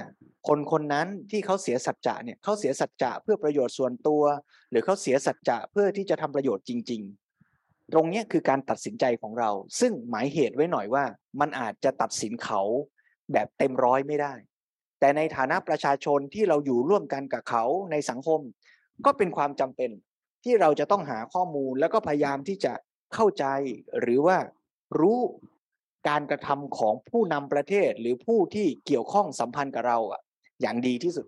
[0.48, 4.22] คนคนนั้นที่เขาเสียสัจจะเนี่ยเขาเสียสัจจะเพื่อประโยชน์ส่วนตัว
[4.70, 7.02] หรือเขาเสียสัจจะเพื่อที่จะทำประโยชน์จริง
[7.48, 9.50] ๆ ตรงนี้คือการตัดสินใจของเรา
[9.80, 11.04] ซึ่งหมายเหตุไว้หน่อยว่า
[11.40, 12.62] มันอาจจะตัดสินเขา
[13.32, 14.34] แบบเต็มร้อยไม่ได้
[15.00, 18.40] แต่ในฐานะประชาชนที่เราอยู่ร่วมกันกับเขาในสังคม
[19.04, 19.90] ก็เป็นความจำเป็น
[20.44, 22.72] ที่เราจะต้องหาข้อมูลแล้วก็พยายามที่จะ
[23.14, 23.44] เข้าใจ
[24.00, 24.38] หรือว่า
[25.00, 25.18] รู้
[26.08, 30.20] การกระทำของผู้นำประเทศหรือผู้ที่เกี่ยวข้องสัมพันธ์กับเราอะ
[30.62, 31.26] อย่างดีที่สุด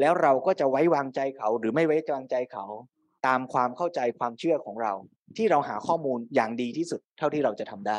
[0.00, 2.66] แล้วเราก็จะไว้วางใจเขาหรือไม่ไว้วางใจเขา
[3.26, 4.92] ตามความเข้าใจความเชื่อของเรา
[5.36, 7.98] ที่เราหาข้อมูลอย่างดีที่สุด เท่าที่เราจะทำได้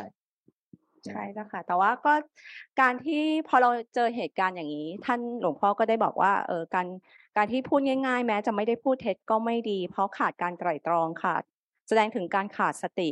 [1.12, 2.14] ใช่แล้วค่ะ แต่ว่าก็
[2.80, 6.86] การที่พอเราเจอเหตุการณ์อย่างนี้ ท่านหลวงพ่อก็ได้บอกว่าเออการ
[7.36, 11.34] การที่พูดง่าย ๆ แม้จะไม่ได้พูดเท็จก็ไม่ดี เพราะขาดการไตร่ตรองค่ะ
[11.88, 13.10] แสดงถึงการขาดสติ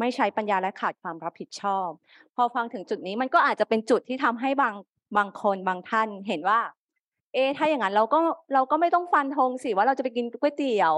[0.00, 1.88] ไม่ใช้ปัญญาและขาดความรับผิดชอบ
[2.34, 4.74] พอฟังถึงจุดนี้มันก็อาจจะเป็นจุดที่ทำให้บาง
[5.16, 6.60] บางคนบางท่านเห็นว่า
[7.34, 8.18] เอถ้าอย่างนั้นเราก็
[8.54, 10.96] เราก็ไม่ต้องฟันธงสิว่าเราจะไปกินก๋วยเตี๋ยว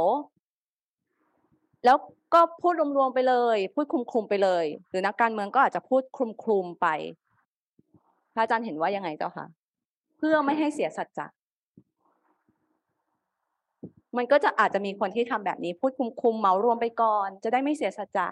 [1.84, 1.96] แล้ว
[2.34, 6.86] ก็พูดรวมๆไปเลย พูดคลุมๆไปเลย หรือนักการเมืองก็อาจจะพูดคลุมๆไป
[8.34, 9.46] พระอาจารย์เห็นว่ายังไงเจ้าคะ
[10.18, 11.26] เพื่อไม่ให้เสียสัจจะ
[14.16, 18.28] มันก็จะอาจจะมีคนที่ทำแบบนี้ พูดคลุมๆเหมารวมไปก่อน จะได้ไม่เสียสัจจะ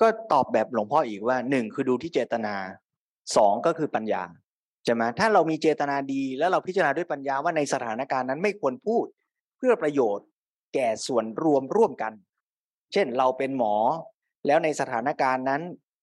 [0.00, 2.54] ก็ตอบแบบหลวงพ่ออีกว่าหนึ่งคือดูที่เจตนา
[3.36, 4.22] สองก็คือปัญญา
[4.84, 9.06] ใช่ไหมถ้าเรามีเจตนาดีแล้วเราพิจารณาด้วยปัญญาว่าในสถานการณ์นั้นไม่ควรพูด
[9.58, 10.26] เพื่อประโยชน์
[10.74, 12.12] แก่ส่วนรวมร่วมกัน
[12.92, 13.74] เช่นเราเป็นหมอ
[14.46, 15.62] แล้วในสถานการณ์นั้น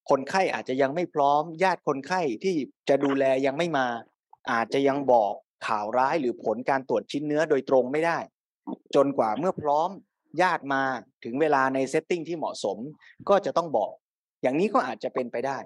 [0.09, 2.55] คนไข้อาจจะยังไม่พร้อม ญาติคนไข้ที่
[2.89, 3.87] จะดูแลยังไม่มา
[4.51, 5.33] อาจจะยังบอก
[5.67, 8.17] ข่าวร้ายหรือผลการตรวจชิ้นเนื้อโดยตรงไม่ได้
[8.95, 9.89] จนกว่าเมื่อพร้อม
[10.41, 10.83] ญาติมา
[11.23, 12.77] ถึงเวลาในเซตติ้งที่เหมาะสม
[13.29, 13.91] ก็จะต้องบอก
[14.41, 15.57] อย่างนี้ก็อาจจะเป็นไปได้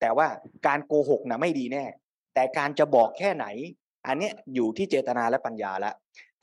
[0.00, 0.28] แต่ว่า
[0.66, 1.84] การโกหกนะไม่ดีแน่
[2.34, 3.46] แต่การจะบอกแค่ไหน
[4.06, 5.94] อันเนี้ยอยู่ที่เจตนาและปัญญาล้ว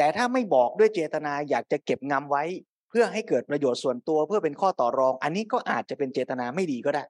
[0.03, 2.43] แต่ถ้าไม่บอกด้วยเจตนาอยากจะเก็บงำไว้
[2.89, 7.03] เพื่อให้เกิดประโยชน์ส่วนตัวเพื่อเป็นข้อต่อรอง อันนี้ก็อาจจะเป็นเจตนาไม่ดีก็ได้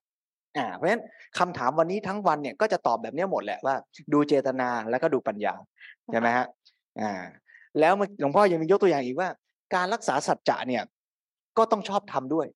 [0.57, 1.03] อ่าเพราะฉะนั้น
[1.39, 3.75] คำถามวันนี้ทั้งวันเนี่ยก็จะตอบแบบนี้หมดแหละว่า
[4.13, 5.53] ดูเจตนาแล้วก็ดูปัญญา
[6.11, 6.45] ใช่ไหมฮะ
[7.01, 7.21] อ่า
[7.79, 9.29] แล้วหลวงพ่อยังมียกตัวอย่างอีกว่า
[9.75, 10.83] การรักษาสัจจะเนี่ย
[11.57, 12.47] ก็ต้องชอบทำด้วย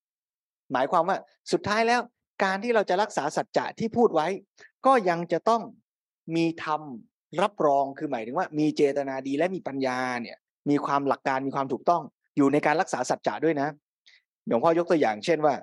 [0.72, 1.16] หมายความว่า
[1.52, 2.00] สุดท้ายแล้ว
[2.44, 4.26] การที่เราจะรักษาสัจจะที่พูดไว้
[4.86, 5.62] ก็ยังจะต้อง
[6.36, 6.82] มีธรรม
[7.42, 10.36] รับรองคือหมายถึงว่า มีเจตนาดีและมีปัญญาเนี่ย
[10.70, 12.02] มีความหลักการมีความถูกต้อง
[12.36, 13.68] อยู่ในการรักษาสัจจะด้วยนะ
[14.46, 15.54] หลวงพ่อยกตัวอย่าง เช่นว่า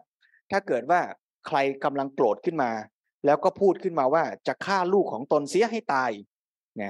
[0.51, 0.99] ถ้าเกิดว่า
[1.47, 2.71] ใครกำลังโกรธขึ้นมา
[3.25, 6.11] แล้วก็พูดขึ้นมาว่าจะฆ่าลูกของตนเสียให้ตาย
[6.81, 6.89] นะ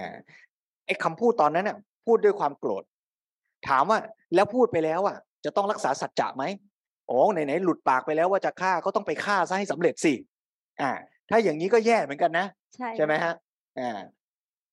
[0.85, 2.83] ไอ้คำพูดตอนนั้นน่ะ พูดด้วยความโกรธ
[3.67, 3.99] ถามว่า
[4.35, 6.43] แล้วพูดไปแล้วอะ จะต้องรักษาสัจจะไหม
[7.09, 10.13] อ๋อไหนๆหลุดปากไปแล้วว่าจะฆ่าก็ต้องไปฆ่าซะให้สำเร็จสิ
[10.81, 10.91] อ่า
[11.29, 12.45] ถ้าอย่างนี้ก็แย่เหมือนกันนะ
[12.75, 13.33] ใช่ใช่ไหมฮะ
[13.79, 13.99] อ่า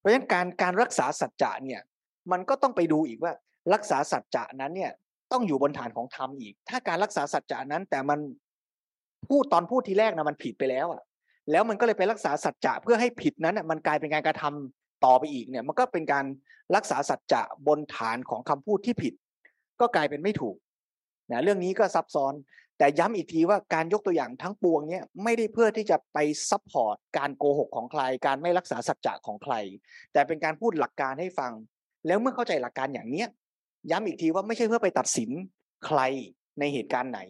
[0.02, 1.80] เพราะฉะนั้นการการรักษาสัจจะเนี่ย
[2.32, 3.32] มันก็ต้องไปดูอีกว่า
[3.74, 4.92] รักษาสัจจะนั้นเนี่ย
[5.32, 8.18] ต้องอยู่บนฐานของธรรมอีก ถ้าการรักษาสัจจะนั้น แต่มัน
[9.28, 11.02] พูดตอนพูดทีแรกนะมันผิดไปแล้วอะ
[11.50, 16.24] แล้วมันก็เลยไปรักษาสัจจะเพื่อให้ผิดนั้นมันกลายเป็นการกระทำต่อไปอีกเนี่ยมันก็เป็นการ
[16.76, 19.14] รักษาสัจจะบนฐานของคำพูดที่ผิด
[19.80, 20.56] ก็กลายเป็นไม่ถูก
[21.32, 22.32] นะเรื่องนี้ก็ซับซ้อน
[22.82, 26.18] แต่ย้ำอีกทีว่าการยกตัวอย่างทั้งปวงเนี่ยไม่ได้เพื่อที่จะไป
[26.50, 29.54] support การโกหกของใคร การไม่รักษาสัจจะของใคร
[30.12, 31.52] แต่เป็นการพูดหลักการให้ฟัง
[32.06, 33.28] แล้วเมื่อเข้าใจหลักการอย่างเนี้ย
[33.90, 35.30] ย้ำอีกทีว่าไม่ใช่เพื่อไปตัดสิน
[35.86, 36.00] ใคร
[36.58, 37.20] ในเหตุการณ์ไหน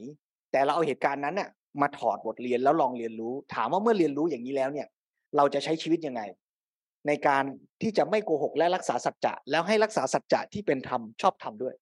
[0.53, 1.48] แต่เราเอาเหตุการณ์นั้นน่ะ
[1.80, 4.86] มาถอดบทเรียนแล้วลองเรียนรู้ ถามว่าเมื่อเรียนรู้อย่างนี้แล้วเนี่ย
[5.36, 6.22] เราจะใช้ชีวิตยังไง
[7.07, 7.44] ในการ
[7.82, 11.74] ที่จะไม่โกหกและรักษาสัจจะแล้วให้รักษาสัจจะที่เป็นธรรมชอบธรรมด้วย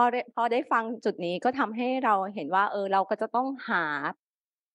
[0.00, 3.84] พอได้พอได้ฟังจุดนี้ก็ทำให้เราเห็นว่า เออเราก็จะต้องหา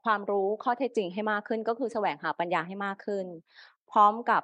[0.04, 3.26] ความรู้ข้อเท็จจริงให้มากขึ้น ก็คือแสวงหาปัญญาให้มากขึ้น
[3.92, 4.42] พร้อมกับ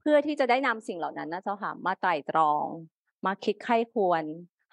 [0.00, 2.64] เพื่อที่จะได้นำสิ่งเหล่านั้นนะเจ้าค่ะมาไตร่ตรอง
[3.26, 4.22] มาคิดไข้ควร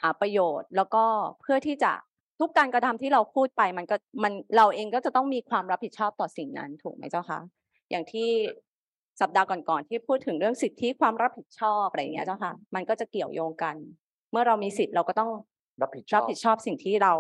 [0.02, 1.06] หาประโยชน์ แล้วก็
[1.42, 1.92] เพื่อที่จะ
[2.40, 7.40] ทุกการกระทำที่เราพูดไปมันก็มันเราเองก็จะต้องมีความรับผิดชอบต่อสิ่งนั้นถูกไหมเจ้าคะ
[7.90, 8.30] อย่างที่
[9.22, 13.76] สัปดาห์ก่อนๆที่พูดถึงเรื่องสิทธิความรับผิดชอบอะไรอย่างเงี้ยเจ้าค่ะ มันก็จะเกี่ยวโยงกัน
[14.32, 15.32] เมื่อเรามีสิทธิ์เราก็ต้อง
[15.82, 17.14] รับผิดชรัอบบผิดชอบสิ่งที่เรา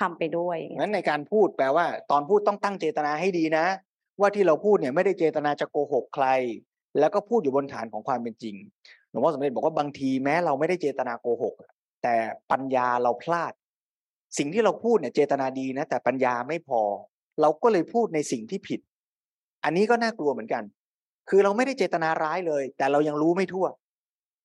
[0.00, 3.66] ทำไปด้วยอย่างเงี้ยงั้นในการพูดแปลว่า ตอนพูดต้องตั้งเจตนาให้ดีนะ
[4.20, 6.26] ว่าที่เราพูดเนี่ยไม่ได้เจตนาจะโกหกใคร
[6.98, 8.56] แล้วก็พูดอยู่บนฐานของความเป็นจริง
[9.10, 11.54] หลวงพ่อสมเด็จบอกว่าบางทีแม้เราไม่ได้เจตนาโกหก
[12.02, 12.14] แต่
[12.50, 13.52] ปัญญาเราพลาด
[14.38, 16.82] สิ่งที่เราพูดเนี่ยเจตนาดีนะ แต่ปัญญาไม่พอ
[17.40, 18.80] เราก็เลยพูดในสิ่งที่ผิด
[19.64, 20.62] อันนี้ก็น่ากลัวเหมือนกัน
[21.28, 23.66] คือเราไม่ได้เจตนาร้ายเลย แต่เรายังรู้ไม่ทั่ว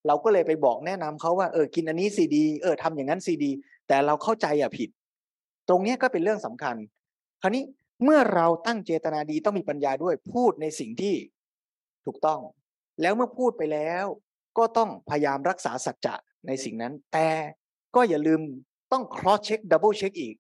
[0.08, 3.52] เราก็เลยไปบอกแนะนำเขาว่าเออกินอันนี้ซีดีเออทำอย่างนั้นซีดี
[3.88, 4.90] แต่เราเข้าใจอะผิด
[5.70, 6.76] ตรงนี้ก็เป็นเรื่องสำคัญ
[7.42, 7.64] คราวนี้
[8.04, 11.16] เมื่อเราตั้งเจตนาดีต้องมีปัญญาด้วยพูดในสิ่งที่
[12.06, 12.40] ถูกต้อง
[13.02, 14.06] แล้วเมื่อพูดไปแล้ว
[14.58, 16.16] ก็ต้องพยายามรักษาสัจจะ
[16.48, 17.30] ในสิ่งนั้น แต่
[17.96, 18.42] ก็อย่าลืม
[18.92, 20.36] ต้อง cross check double check อีก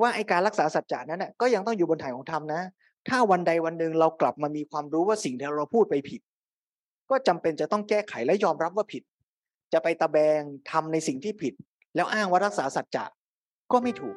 [0.00, 2.62] ว่าไอการรักษาสัจจะนั้นน่ะก็ยังต้องอยู่บนฐานของธรรมนะ
[3.08, 6.20] ถ้าวันใดวันหนึ่งเรากลับมามีความรู้ว่าสิ่งที่เราพูดไปผิด
[7.10, 9.02] ก็จำเป็นจะต้องแก้ไขและยอมรับว่าผิด
[9.72, 10.40] จะไปตะแบง
[10.70, 11.54] ทำในสิ่งที่ผิด
[11.94, 13.04] แล้วอ้างว่ารักษาสัจจะ
[13.72, 14.16] ก็ไม่ถูก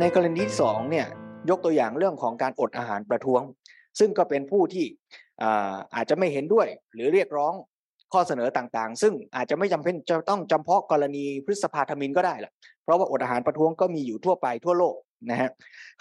[0.00, 1.06] ในกรณีที่สองเนี่ย
[1.50, 3.42] ยกตัวอย่างเรื่องของการอดอาหารประท้วง
[3.98, 4.86] ซึ่งก็เป็นผู้ที่
[5.42, 7.54] อาอาจจะไม่เห็นด้วย หรือเรียกร้อง
[8.12, 12.52] ข้อเสนอต่างๆ ซึ่งอาจจะไม่จำเป็นจะต้องจำเพาะกรณีพฤษภาธมินก็ได้แหละ
[12.84, 14.96] เพราะว่าอดอาหารประท้วงก็มีอยู่ทั่วไปทั่วโลก
[15.30, 15.50] นะฮะ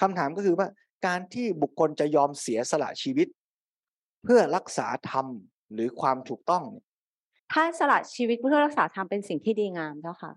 [0.02, 0.68] คำถามก็คือว่า
[1.06, 3.28] การที่บุคคลจะยอมเสียสละชีวิต
[4.24, 5.26] เพื่อรักษาธรรม
[5.74, 6.64] หรือความถูกต้อง
[7.54, 10.34] ถ้าสละชีวิตเพื่อรักษาธรรมเป็นสิ่งที่ดีงามเจ้าค่ะ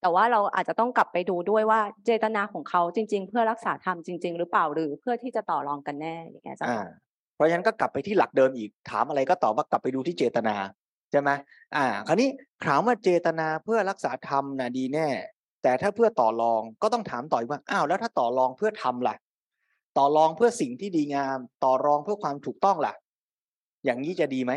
[0.00, 6.86] แต่ว่าเราอาจจะต้องกลับไปดูด้วยว่าเจตนาของเขาจริง ๆ เพื่อรักษาธรรมจริง ๆ หรือเปล่าหรือเพื่อที่จะต่อรองกันแน่อย่างเงี้ยเจ้าอ่าค่ะ
[7.34, 10.56] เพราะฉะนั้นก็กลับไปที่หลักเดิมอีกถามอะไรก็ตอบว่ากลับไปดูที่เจตนา
[11.10, 11.30] ใช่ไหม
[11.76, 12.28] อ่า คราวนี้
[12.66, 15.08] ถามว่าเจตนาเพื่อรักษาธรรมนะดีแน่
[15.62, 19.16] แต่ถ้าเพื่อต่อรองก็ต้องถามต่ออีกว่าอ้าวแล้วถ้าต่อรองเพื่อทำล่ะ
[19.98, 22.94] ต่อรองเพื่อสิ่งที่ดีงาม ต่อรองเพื่อความถูกต้องล่ะ
[23.84, 24.52] อย่างนี้จะดีไหม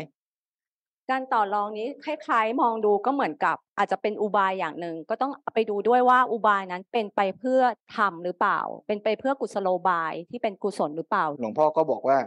[1.10, 7.60] การต่อรองนี้คล้ายๆ มองดูก็เหมือนกับ อาจจะเป็นอุบายอย่างหนึ่งก็ต้องไปดูด้วยว่าอุบายนั้นเป็นไปเพื่อ
[7.96, 12.18] ทำหรือเปล่า เป็นไปเพื่อกุศโลบายที่เป็นกุศลหรือเปล่า หลวงพ่อก็บอกว่า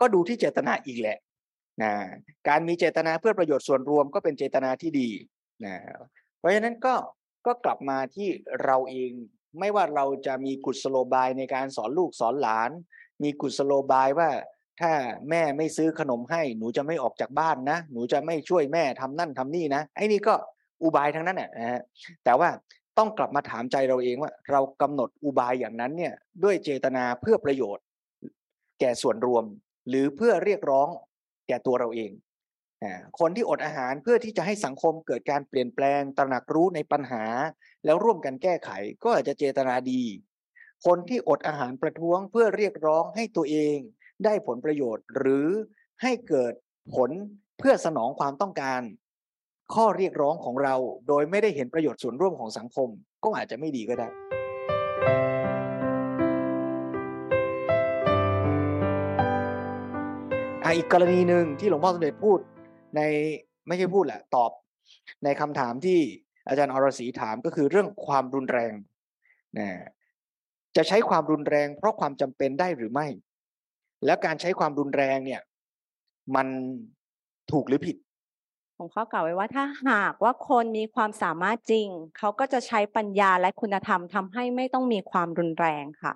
[0.00, 1.18] ก็ดูที่เจตนาอีกแหละ
[1.82, 1.92] นะ
[2.48, 5.10] การมีเจตนาเพื่อประโยชน์ส่วนรวมก็เป็นเจตนาที่ดี
[5.64, 5.74] นะ
[6.38, 6.94] เพราะฉะนั้นก็
[7.46, 8.28] ก็กลับมาที่
[8.64, 9.10] เราเอง
[9.58, 12.70] ไม่ว่าเราจะมีกุศโลบายในการสอนลูกสอนหลาน
[13.22, 14.30] มีกุศโลบายว่า
[14.80, 14.92] ถ้า
[15.30, 20.34] แม่ไม่ซื้อขนมให้ หนูจะไม่ออกจากบ้านนะ หนูจะไม่ช่วยแม่ทำนั่นทำนี่นะไอ้นี่ก็
[20.82, 21.50] อุบายทั้งนั้นแหละ
[22.24, 22.48] แต่ว่า
[22.98, 26.14] ต้องกลับมาถามใจเราเองว่า เรากำหนดอุบายอย่างนั้นเนี่ย
[26.44, 27.84] ด้วยเจตนาเพื่อประโยชน์
[28.80, 29.44] แก่ส่วนรวม
[29.88, 30.88] หรือเพื่อเรียกร้อง
[31.48, 32.10] แก่ตัวเราเอง
[33.20, 37.24] คนที่อดอาหารเพื่อที่จะให้สังคมเกิดการเปลี่ยนแปลงตระหนักรู้ในปัญหา
[37.84, 38.70] แล้วร่วมกันแก้ไข
[39.02, 40.02] ก็อาจจะเจตนาดี
[40.86, 43.76] คนที่อดอาหารประท้วงเพื่อเรียกร้องให้ตัวเอง
[44.24, 45.48] ได้ผลประโยชน์ หรือ
[46.02, 46.52] ให้เกิด
[46.94, 47.10] ผล
[47.58, 48.82] เพื่อสนองความต้องการ
[49.74, 50.74] ข้อเรียกร้องของเรา
[51.08, 52.88] โดยไม่ได้เห็นประโยชน์ส่วนร่วมของสังคม
[53.24, 54.08] ก็อาจจะไม่ดีก็ได้
[60.76, 62.38] อีกกรณีหนึ่งที่หลวงพ่อสมเด็จพูด
[62.96, 63.00] ใน
[63.66, 64.50] ไม่ใช่พูดแหละตอบ
[65.24, 65.98] ในคำถามที่
[66.48, 68.72] อาจารย์อรศรีถามก็คือเรื่องความรุนแรง
[69.58, 69.68] นะ
[70.76, 73.06] จะใช้ความรุนแรงเพราะความจำเป็นได้หรือไม่
[74.04, 75.40] แล้วการใช้ความรุนแรงเนี่ย
[76.36, 76.46] มัน
[77.52, 77.96] ถูกหรือผิด
[78.76, 81.88] หลวงพ่อกล่าวไว้ว่าถ้าหากว่าคนมีความสามารถจริง
[82.18, 86.12] เขาก็จะใช้ปัญญาและคุณธรรมทำให้ไม่ต้องมีความรุนแรงค่ะ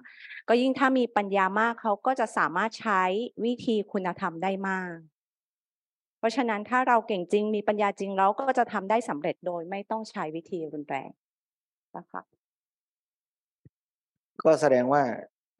[0.48, 3.02] ก็ยิ่งถ้ามีปัญญามากเขาก็จะสามารถใช้
[3.44, 4.94] วิธีคุณธรรมได้มาก
[6.18, 11.10] เพราะฉะนั้นถ้าเราเก่งจริงมีปัญญาจริงเราก็จะทำได้สำเร็จโดยไม่ต้องใช้วิธีรุนแรง
[11.96, 12.22] นะคะ
[14.44, 15.02] ก็แสดงว่า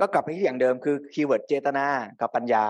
[0.01, 1.87] ก็กลับไปที่อย่างเดิมคือ keyword เจตนา
[2.21, 2.65] กับปัญญา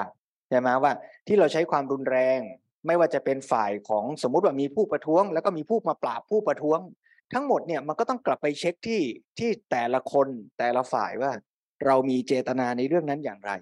[0.48, 0.92] ใช่ไหมว่า
[1.26, 2.40] ที่เราใช้ความรุนแรง
[2.86, 6.80] ไม่ว่าจะเป็นฝ่ายของสมมุติว่ามีผู้ประท้วง แล้วก็มีผู้มาปราบผู้ประท้วง
[7.32, 9.02] ทั้งหมดเนี่ยมันก็ต้องกลับไปเช็คที่
[9.38, 10.28] ที่แต่ละคน
[10.58, 11.32] แต่ละฝ่ายว่า
[11.86, 13.52] เรามีเจตนาในเรื่องนั้นอย่างไร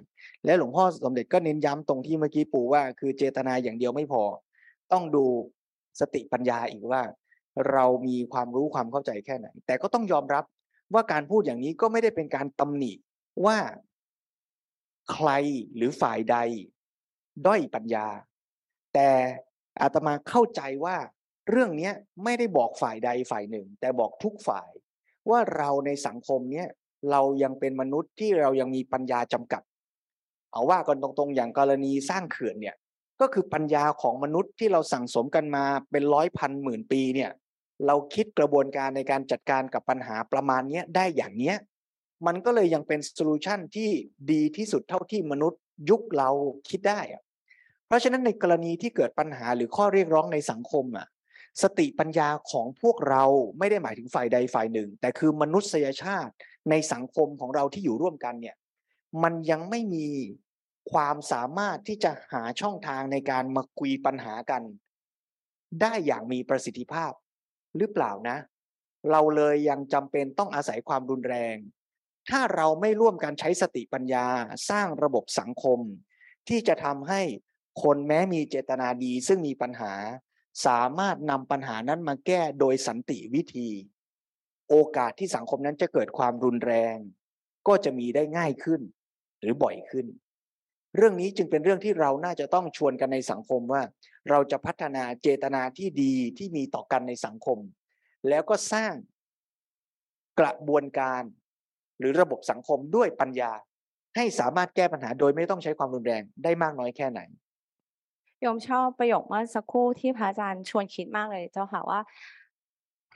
[0.45, 4.23] และหลวงพ่อสมเด็จก็เน้นย้ำตรงที่เมื่อกี้ปู่ว่า คือเจตนาอย่างเดียวไม่พอ
[4.93, 5.25] ต้องดู
[6.01, 7.03] สติปัญญาอีกว่า
[7.73, 10.45] เรามีความรู้ความเข้าใจแค่ไหน แต่ก็ต้องยอมรับ
[10.95, 12.93] ว่าการพูดอย่างนี้ก็ไม่ได้เป็นการตำหนิ
[13.47, 13.59] ว่า
[15.12, 15.29] ใคร
[15.77, 16.37] หรือฝ่ายใด
[17.47, 18.07] ด้อยปัญญา
[18.95, 19.11] แต่
[19.81, 20.97] อาตมาเข้าใจว่า
[21.51, 21.91] เรื่องนี้
[22.25, 24.71] ไม่ได้บอกฝ่ายใดฝ่ายหนึ่ง แต่บอกทุกฝ่าย
[25.31, 26.69] ว่าเราในสังคมเนี้ย
[27.11, 29.63] เรายังเป็นมนุษย์ที่เรายังมีปัญญาจำกัด
[30.53, 32.77] เอาว่ากันตรงๆ อย่างกรณีสร้างเขื่อนเนี่ย
[33.21, 37.31] ก็คือปัญญาของมนุษย์ที่เราสั่งสมกันมาเป็นร้อยพันหมื่นปีเนี่ย
[37.87, 41.57] เราคิดกระบวนการในการจัดการกับปัญหาประมาณนี้ได้อย่างเนี้ย
[42.27, 43.91] มันก็เลยยังเป็น solution ที่
[44.33, 46.31] ดีที่สุดเท่าที่มนุษย์ยุคเรา
[46.69, 47.01] คิดได้
[47.87, 51.07] เพราะฉะนั้นในกรณีที่เกิดปัญหาหรือข้อเรียกร้องในสังคมอะ
[51.63, 53.25] สติปัญญาของพวกเรา
[53.59, 56.33] ไม่ได้หมายถึงฝ่ายใดฝ่ายหนึ่ง แต่คือมนุษยชาติ
[56.71, 58.57] ในสังคมของเราที่อยู่ร่วมกันเนี่ย
[59.23, 60.07] มันยังไม่มี
[60.93, 64.62] ความสามารถที่จะหาช่องทางในการมาคุยปัญหากัน
[65.81, 67.12] ได้อย่างมีประสิทธิภาพ
[67.77, 68.39] หรือเปล่านะ
[69.11, 71.57] เราเลยยังจำเป็นต้องอาศัยความรุนแรง
[72.31, 74.27] ถ้าเราไม่ร่วมกันใช้สติปัญญา
[74.71, 75.79] สร้างระบบสังคม
[76.49, 77.21] ที่จะทำให้
[77.83, 79.93] คนแม้มีเจตนาดีซึ่งมีปัญหา
[80.67, 83.69] สามารถนำปัญหานั้นมาแก้โดยสันติวิธี
[84.71, 86.97] โอกาสที่สังคมนั้นจะเกิดความรุนแรง
[87.69, 88.81] ก็จะมีได้ง่ายขึ้น
[89.41, 90.07] หรือบ่อยขึ้น
[90.97, 93.83] เรื่องนี้จึงเป็นเรื่องที่เราน่าจะต้องชวนกันในสังคมว่า
[94.31, 97.59] เราจะพัฒนาเจตนาที่ดีที่มีต่อกันในสังคม
[98.29, 98.93] แล้วก็สร้าง
[100.41, 101.23] กระบวนการ
[101.99, 103.53] หรือระบบสังคมด้วยปัญญา
[104.17, 107.21] ให้สามารถแก้ปัญหาโดยไม่ต้องใช้ความรุนแรงได้มากน้อยแค่ไหน
[108.41, 112.01] โยมชอบประโยคเมื่อสักครู่ที่พระอาจารย์ชวนคิดมากเลยเจ้าค่ะว่า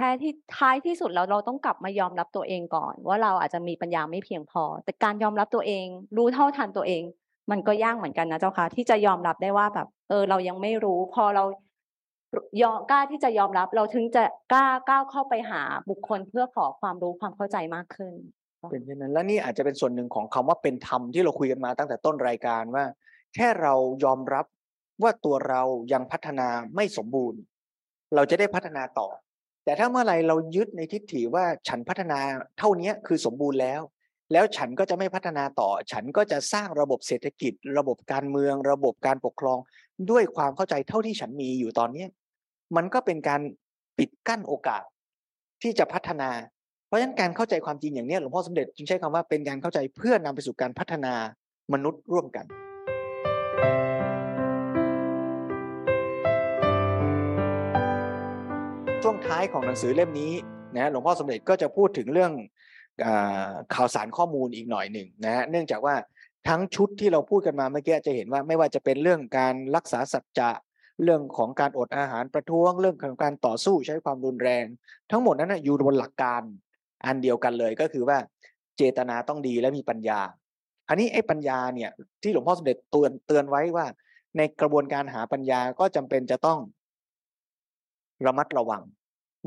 [0.00, 5.86] แท้ที่ท้ายที่สุดแล้วเราต้องกลับมายอมรับตัวเองก่อน ว่าเราอาจจะมีปัญญาไม่เพียงพอ แต่การยอมรับตัวเอง
[6.16, 7.02] รู้เท่าทันตัวเอง
[7.50, 11.44] มันก็ยากเหมือนกันนะเจ้าค่ะ ที่จะยอมรับได้ว่าแบบ เออ เรายังไม่รู้ พอเรา
[12.62, 14.22] ยอมกล้าที่จะยอมรับ เราถึงจะ
[14.52, 18.14] กล้าก้าวเข้าไปหาบุคคลเพื่อขอความรู้ความเข้าใจมากขึ้น
[18.70, 22.84] เป็นเช่นนั้นและนี่อาจจะเป็นส่วนหนึ่งของคำว่าเป็นธรรมที่เราคุยกันมาตั้งแต่ต้นรายการว่า
[23.34, 23.74] แค่เรา
[24.04, 24.46] ยอมรับ
[25.02, 27.40] ว่าตัวเรายังพัฒนาไม่สมบูรณ์
[28.14, 29.08] เราจะได้พัฒนาต่อ
[29.70, 32.18] แต่ถ้าเมื่อไรเรายึดในทิฏฐิว่าฉันพัฒนา
[32.58, 33.80] เท่านี้คือสมบูรณ์แล้ว
[34.32, 39.58] แล้วฉันก็จะไม่พัฒนาต่อ ฉันก็จะสร้างระบบเศรษฐกิจ ระบบการเมือง ระบบการปกครอง
[40.10, 42.06] ด้วยความเข้าใจเท่าที่ฉันมีอยู่ตอนนี้
[42.76, 43.40] มันก็เป็นการ
[43.98, 44.82] ปิดกั้นโอกาส
[45.62, 46.30] ที่จะพัฒนา
[46.86, 51.14] เพราะฉะนั้นการเข้าใจความจริงอย่างนี้หลวงพ่อสมเด็จจึงใช้คำว่าเป็นการเข้าใจเพื่อนำไปสู่การพัฒนา
[51.72, 52.46] มนุษย์ร่วมกัน
[59.30, 60.32] ท้ายของหนังสือเล่มนี้
[60.76, 62.32] นะหลวงพ่อสมเด็จก็จะพูดถึงเรื่อง
[63.74, 65.94] ข่าวสารข้อมูลอีกหน่อยหนึ่งนะฮะเนื่องจากว่า
[66.48, 70.50] ทั้งชุดที่เราพูดกันมาเมื่อกี้จะเห็นว่าไม่ว่าจะเป็นเรื่องการรักษาสัจจะ
[71.02, 74.64] เรื่องของการอดอาหารประท้วง เรื่องของการต่อสู้ใช้ความรุนแรง
[75.10, 76.42] ทั้งหมดนั้นอยู่บนหลักการ
[77.06, 78.18] อันเดียวกันเลยก็คือว่า
[78.76, 80.20] เจตนาต้องดีและมีปัญญา
[80.88, 81.90] อันนี้ไอ้ปัญญาเนี่ย
[82.22, 83.86] ที่หลวงพ่อสมเด็จเตือนเตือนไว้ว่า
[84.36, 86.58] ในกระบวนการหาปัญญาก็จำเป็นจะต้อง
[88.26, 88.82] ระมัดระวัง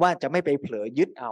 [0.01, 1.31] ว่าจะไม่ไปเผลอยึดเอา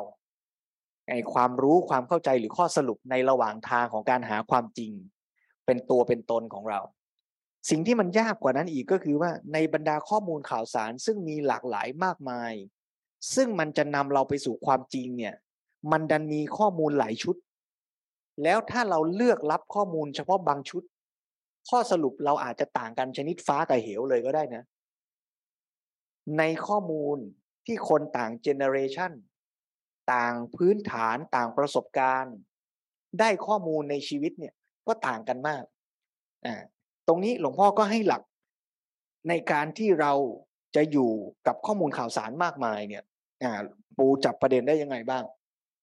[1.10, 4.92] ไอ้ความรู้ความเข้าใจหรือข้อสรุปในระหว่างทางของการหาความจริง
[5.66, 6.80] เป็นตัวเป็นตนของเรา
[7.70, 12.54] สิ่งที่มันยากกว่านั้นอีกก็คือว่าในบรรดาข้อมูลข่าวสารซึ่งมีหลากหลายมากมาย
[13.36, 15.36] ซึ่งมันจะนำเราไปสู่ความจริงเนี่ย
[15.92, 17.36] มันดันมีข้อมูลหลายชุด
[18.44, 20.84] แล้วถ้าเราเลือกรับข้อมูลเฉพาะบางชุด
[21.70, 24.64] ข้อสรุปเราอาจจะต่างกันชนิดฟ้ากับเหวเลยก็ได้นะ
[26.38, 27.18] ในข้อมูล
[27.66, 29.12] ที่คนต่างเจเนเรชัน
[30.14, 32.36] ต่างพื้นฐานต่างประสบการณ์
[33.20, 34.54] ได้ข้อมูลในชีวิตเนี่ย
[34.88, 35.64] ก็ต่างกันมาก
[36.46, 36.56] อ่า
[37.08, 38.22] ตรงนี้หลวงพ่อก็ให้หลัก
[39.30, 40.14] ในการที่เรา
[40.76, 41.12] จะอยู่
[41.48, 43.04] กับข้อมูลข่าวสารมากมายเนี่ย
[43.44, 43.52] อ่า
[43.98, 45.24] ปูจับประเด็นได้ยังไงบ้าง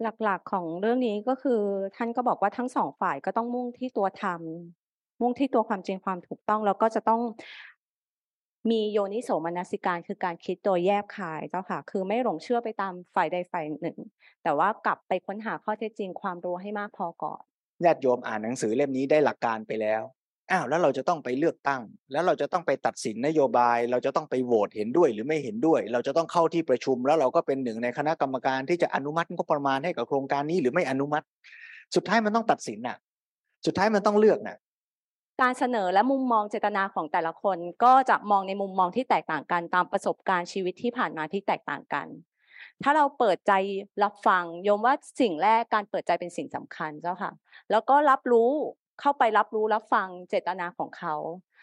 [0.03, 1.61] หลักๆของเรื่องนี้ก็คือ
[1.97, 4.41] ท่านก็บอกว่าทั้งสองฝ่ายก็ต้องมุ่งที่ตัวธรรม
[5.21, 7.21] มุ่งที่ตัวความจริงความถูกต้องแล้วก็จะต้อง
[8.71, 13.99] มีโยนิโสมนสิการคือการคิดโดยแยบคายเจ้าค่ะ คือไม่หลงเชื่อไปตามฝ่ายใดฝ่ายหนึ่ง
[14.43, 17.43] แต่ว่ากลับไปค้นหาข้อเท็จจริงความรู้ให้มากพอก่อน
[17.85, 20.03] ญาติโยมอ่านหนังสือเล่มนี้ได้หลักการไปแล้ว
[20.51, 21.83] อ้าวแล้วเราจะต้องไปเลือกตั้ง
[22.13, 31.27] แล้วเราจะต้องไปตัดสินนโยบาย เราจะต้องไปโหวตเห็นด้วยหรือไม่เห็นด้วย เราจะต้องเข้าที่ประชุม แล้วเราก็เป็นหนึ่งในคณะกรรมการที่จะอนุมัติงบประมาณให้กับโครงการนี้หรือไม่อนุมัติ
[31.95, 32.97] สุดท้ายมันต้องตัดสินน่ะ
[33.67, 34.57] สุดท้ายมันต้องเลือกน่ะ
[35.43, 42.07] การเสนอและมุมมองเจตนาของแต่ละคน ก็จะมองในมุมมองที่แตกต่างกันตามประสบการณ์ชีวิตที่ผ่านมาที่แตกต่างกัน
[42.83, 43.53] ถ้าเราเปิดใจ
[44.03, 47.33] รับฟังโยมว่าสิ่งแรกการเปิดใจเป็นสิ่งสำคัญเจ้าค่ะ
[47.71, 48.51] แล้วก็รับรู้
[49.01, 51.15] เข้าไปรับรู้รับฟังเจตนาของเขา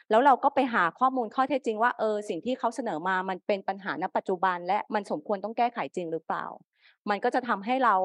[0.09, 6.45] แล้วเราก็ไปหาข้อมูลข้อเท็จจริงว่าเออสิ่งที่เขาเสนอมามันเป็นปัญหาณปัจจุบัน และมันสมควรต้องแก้ไขจริงหรือเปล่า
[7.09, 7.95] มันก็จะทำให้เรา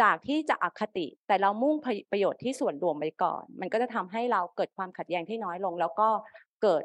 [0.00, 1.76] จากที่จะอคติแต่เรามุ่ง
[2.10, 6.08] ประโยชน์ที่ส่วนรวมไปก่อน มันก็จะทำให้เราเกิดความขัดแย้งที่น้อยลง แล้วก็
[6.62, 6.84] เกิด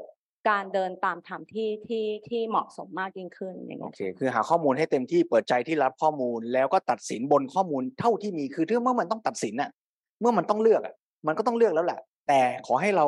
[0.49, 9.70] การเดินตามธรรมที่ที่ที่เหมาะสมมากยิ่งขึ้นอย่างโอเงี้ยเคคือหาข้อมูลให้เต็มที่เปิดใจที่รับข้อมูล แล้วก็ตัดสินบนข้อมูลเท่าที่มีคือเมื่อมันต้องตัดสินน่ะ
[10.20, 10.95] เมื่อมันต้องเลือกอะ
[11.28, 13.05] มันก็ต้องเลือกแล้วแหละ แต่ขอให้เรา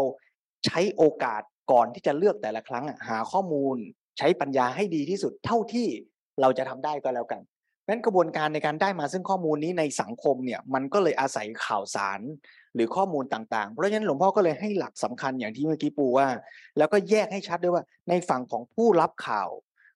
[0.66, 1.41] ใช้โอกาส
[1.72, 3.78] ก่อนที่จะเลือกแต่ละครั้งอะหาข้อมูล
[4.18, 5.88] ใช้ปัญญาให้ดีที่สุดเท่าที่
[6.41, 7.41] เราจะทำได้ก็แล้วกัน
[7.88, 12.22] นั้นกระบวนการในการได้มาซึ่งข้อมูลนี้ในสังคมเนี่ยมันก็เลยอาศัยข่าวสาร
[12.76, 16.28] หรือข้อมูลต่างๆ เพราะฉะนั้นหลวงพ่อก็เลยให้หลักสำคัญอย่างที่เมื่อกี้ปูว่า
[16.78, 19.50] แล้วก็แยกให้ชัดด้วยว่า ในฝั่งของผู้รับข่าว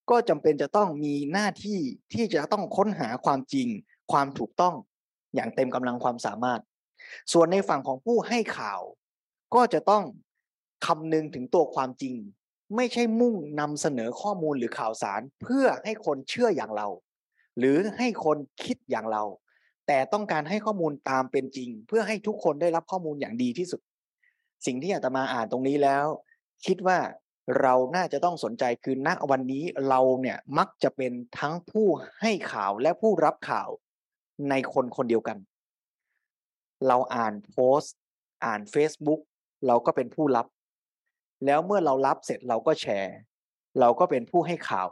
[0.10, 1.80] ก็จำเป็นจะต้องมีหน้าที่
[2.14, 3.68] ที่จะต้องค้นหาความจริง
[4.12, 4.76] ความถูกต้อง
[5.36, 6.62] อย่างเต็มกำลังความสามารถ
[7.34, 8.82] ส่วนในฝั่งของผู้ให้ข่าว
[9.56, 10.04] ก็จะต้อง
[10.86, 12.16] คำนึงถึงตัวความจริง
[12.76, 16.88] ไม่ใช่มุ่งนำเสนอข้อมูลหรือข่าวสาร เพื่อให้คนเชื่ออย่างเรา
[17.60, 19.24] หรือให้คนคิดอย่างเรา
[19.88, 23.82] แต่ต้องการให้ข้อมูลตามเป็นจริง เพื่อให้ทุกคนได้รับข้อมูลอย่างดีที่สุด
[24.66, 26.06] สิ่งที่อาตมาอ่านตรงนี้แล้ว
[26.66, 26.98] คิดว่า
[27.62, 31.88] เราน่าจะต้องสนใจคือณวันนี้เราเนี่ยมักจะเป็นทั้งผู้
[32.22, 33.70] ให้ข่าวและผู้รับข่าว
[34.50, 35.38] ในคนคนเดียวกัน
[36.88, 37.96] เราอ่านโพสต์
[38.46, 39.22] อ่าน Facebook
[39.68, 40.48] เราก็เป็นผู้รับ
[41.46, 43.16] แล้วเมื่อเรารับเสร็จเราก็แชร์
[43.80, 44.88] เราก็เป็นผู้ให้ข่าว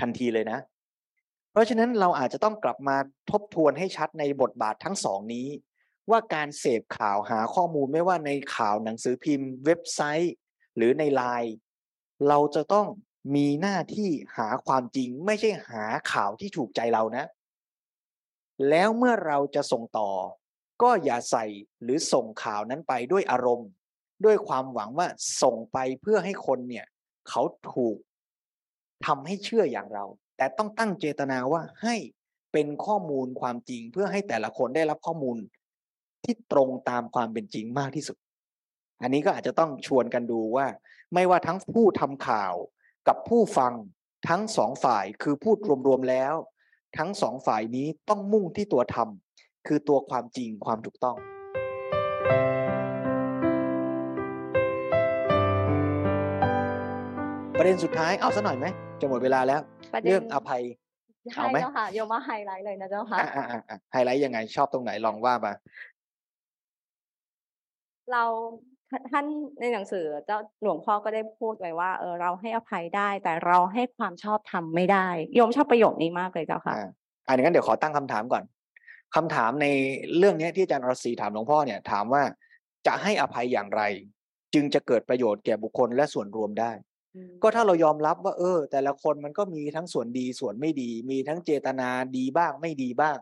[0.00, 0.58] ทันทีเลยนะ
[1.54, 2.96] เพราะฉะนั้นเราอาจจะต้องกลับมา
[3.30, 5.46] ทบทวนให้ชัดในบทบาททั้งสองนี้
[6.10, 10.34] ว่าการเสพข่าวหาข้อมูลไม่ว่าในข่าวหนังสือพิมพ์ เว็บไซต์
[10.76, 11.54] หรือในไลน์
[12.28, 12.86] เราจะต้อง
[13.34, 17.24] มีหน้าที่หาความจริง ไม่ใช่หาข่าวที่ถูกใจเรานะ
[18.68, 20.10] แล้วเมื่อเราจะส่งต่อ
[20.82, 21.44] ก็อย่าใส่
[21.82, 23.68] หรือส่งข่าวนั้นไปด้วยอารมณ์
[24.24, 25.08] ด้วยความหวังว่า
[25.42, 26.86] ส่งไปเพื่อให้คนเนี่ย
[27.28, 27.42] เขา
[27.72, 27.96] ถูก
[29.06, 30.04] ทำให้เชื่ออย่างเรา
[30.36, 31.96] แต่ต้องตั้งเจตนาว่าให้
[32.52, 35.36] เป็นข้อมูลความจริงเพื่อให้แต่ละคนได้รับข้อมูล
[36.24, 38.16] ที่ตรงตามความเป็นจริงมากที่สุด
[39.02, 40.66] อันนี้ก็อาจจะต้องชวนกันดูว่า
[41.14, 42.54] ไม่ว่าทั้งผู้ทำข่าว
[43.08, 43.72] กับผู้ฟัง
[44.28, 45.56] ทั้งสองฝ่ายคือพูด
[45.88, 46.34] รวมๆแล้ว
[46.98, 51.16] ทั้งสองฝ่ายนี้ต้องมุ่งที่ตัวทำคือตัวความจริงความถูกต้อง
[57.58, 58.66] ประเด็นสุดท้ายเอาซะหน่อยไหม
[59.00, 59.60] จะหมดเวลาแล้ว
[59.94, 60.62] ประเด็นเรื่องอภัย
[61.34, 65.52] ใช่เอาไหมเจ้าค่ะโยมว่าไฮไลท์เลยนะเจ้าค่ะอ่าอ่าอ่าไฮไลท์ยังไงชอบตรงไหนลองว่ามา
[68.12, 68.24] เรา
[69.12, 69.26] ท่าน
[69.60, 76.88] ในหนังสือเจ้าหลวงพ่อก็ได้พูดไว้ว่าเออเราให้อภัยได้ แต่เราให้ความชอบธรรมไม่ได้โยมชอบประโยคนี้มากเลยเจ้าค่ะอ่า
[77.28, 78.44] อันนี้งั้นเดี๋ยวขอตั้งคำถามก่อน
[79.14, 79.66] คำถามใน
[80.18, 82.22] เรื่องเนี้ยที่อาจารย์รศรีถามหลวงพ่อเนี่ย ถามว่า
[82.86, 83.82] จะให้อภัยอย่างไร
[84.54, 86.72] จึงจะเกิดประโยชน์แก่บุคคลและส่วนรวมได้
[87.42, 93.18] ก็ถ้าเรายอมรับว่าเออ แต่ละคนมันก็มีทั้งส่วนดีส่วนไม่ดี มีทั้งเจตนาดีบ้างไม่ดีบ้าง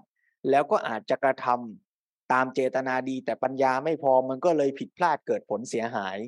[0.51, 6.19] แล้วก็อาจจะกระทำตามเจตนาดีแต่ปัญญาไม่พอมันก็เลยผิดพลาดเกิดผลเสียหาย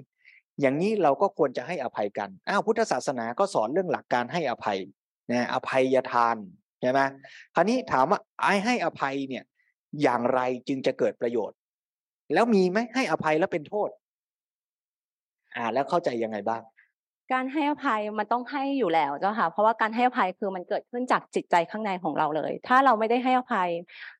[0.60, 4.78] อย่างนี้เราก็ควรจะให้อภัยกันอ้าวพุทธศาสนาก็สอนเรื่องหลักการให้อภัย
[5.30, 6.36] นะอภัยทาน
[6.80, 7.00] ใช่ไหม
[7.54, 9.44] คราวนี้ถามว่าไอ้ให้อภัยเนี่ย
[10.02, 11.58] อย่างไรจึงจะเกิดประโยชน์
[12.32, 13.90] แล้วมีไหมให้อภัยแล้วเป็นโทษ
[15.56, 16.62] อ่าแล้วเข้าใจยังไงบ้าง
[17.32, 23.68] การให้อภัยมันต้องให้อยู่แล้วเจ้าค่ะ เพราะว่าการให้อภัยคือมันเกิดขึ้นจากจิตใจข้างในของเราเลย ถ้าเราไม่ได้ให้อภัย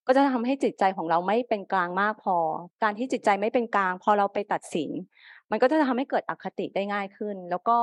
[0.06, 2.36] ก็จะทำให้จิตใจของเราไม่เป็นกลางมากพอ
[2.82, 4.90] การที่จิตใจไม่เป็นกลาง พอเราไปตัดสิน
[5.50, 7.76] มันก็จะทำให้เกิดอคติได้ง่ายขึ้น แล้วก็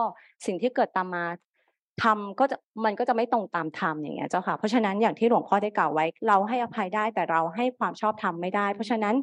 [0.46, 1.26] สิ่งที่เกิดตามมา
[2.04, 9.16] ทำก็จะมันก็จะไม่ตรงตามธรรมอย่างเงี้ยเจ้าค่ะ เพราะฉะนั้นอย่างที่หลวงพ่อได้กล่าวไว้ เราให้อภัยได้แต่เราให้ความชอบธรรมไม่ได้ เพราะฉะนั้น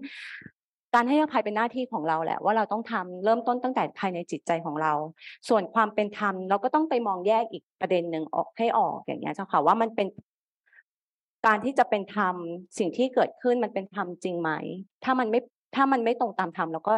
[0.95, 4.93] การให้อภัยเป็นหน้าที่ของเราแหละว่าเราต้องทำเริ่มต้นตั้งแต่ภายในจิตใจของเรา
[5.49, 10.07] ส่วนความเป็นธรรมเราก็ต้องไปมองแยกอีกประเด็นหนึ่งออกให้ออกอย่างเงี้ยเจ้าค่ะว่ามันเป็น
[11.47, 12.35] การที่จะเป็นธรรม
[12.79, 14.51] สิ่งที่เกิดขึ้นมันเป็นธรรมจริงไหม
[15.05, 15.41] ถ้ามันไม่
[15.75, 16.95] ถ้ามันไม่ตรงตามธรรมเราก็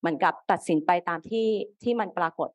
[0.00, 1.46] เหมือนกับตัดสินไปตามที่
[1.82, 2.48] ที่มันปรากฏ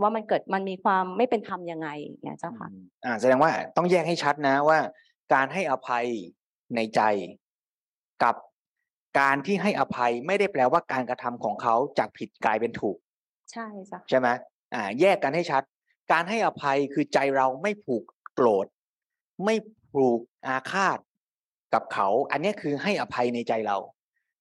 [0.00, 2.68] ว่ามันเกิดมันมีความไม่เป็นธรรมยังไงอย่างเงี้ยเจ้าค่ะ
[3.04, 4.78] อ่า แสดงว่าต้องแยกให้ชัดนะว่า
[5.34, 6.06] การให้อภัย
[6.74, 7.00] ในใจ
[8.22, 8.34] กับ
[9.18, 12.96] การที่ให้อภัยไม่ได้แปลว่าการกระทำของเขาจากผิดกลายเป็นถูก
[13.52, 14.28] ใช่จ้ะใช่ไหม
[14.74, 15.62] อ่า แยกกันให้ชัด
[16.12, 18.02] การให้อภัยคือใจเราไม่ผูก
[18.34, 18.66] โกรธ
[19.44, 19.54] ไม่
[19.92, 20.98] ผูกอาฆาต
[21.74, 23.78] กับเขา อันเนี้ยคือให้อภัยในใจเรา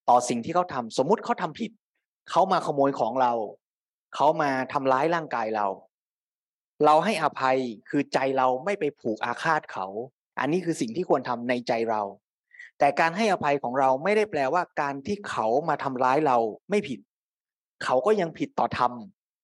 [0.10, 1.72] ต่อสิ่งที่เขาทำสมมุติเขาทำผิด
[2.30, 3.34] เขามาขโมยของเรา
[4.16, 5.68] เขามาทำร้ายร่างกายเรา
[6.86, 7.58] เราให้อภัย
[7.90, 9.88] คือใจเราไม่ไปผูกอาฆาตเขา
[10.40, 12.02] อันนี้คือสิ่งที่ควรทำในใจเรา
[12.84, 16.38] แต่การให้อภัยของเราไม่ได้แปลว่าการที่เขามาทำร้ายเรา
[16.70, 17.00] ไม่ผิด
[17.84, 18.92] เขาก็ยังผิดต่อธรรม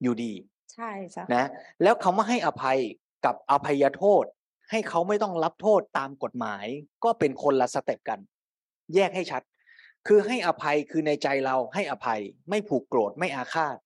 [0.01, 0.33] อยู่ดี
[0.73, 1.45] ใช่จ้ะนะ
[1.83, 2.79] แล้วคำว่าให้อภัย
[3.25, 4.23] กับอภัยโทษ
[4.71, 6.65] ให้เขาไม่ต้องรับโทษตามกฎหมาย
[7.03, 8.19] ก็เป็นคนละสเต็ปกัน
[8.95, 9.41] แยกให้ชัด
[10.07, 13.77] คือให้อภัยคือในใจเราให้อภัย ไม่ผูกโกรธไม่อาฆาต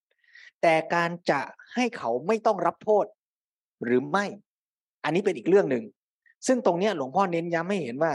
[0.62, 1.42] แต่การจะ
[1.76, 3.06] ให้เขาไม่ต้องรับโทษ
[3.84, 4.26] หรือไม่
[5.04, 5.84] อันนี้เป็นอีกเรื่องหนึ่ง
[6.48, 8.12] ซึ่งตรงนี้หลวงพ่อเน้นย้ำให้เห็นว่า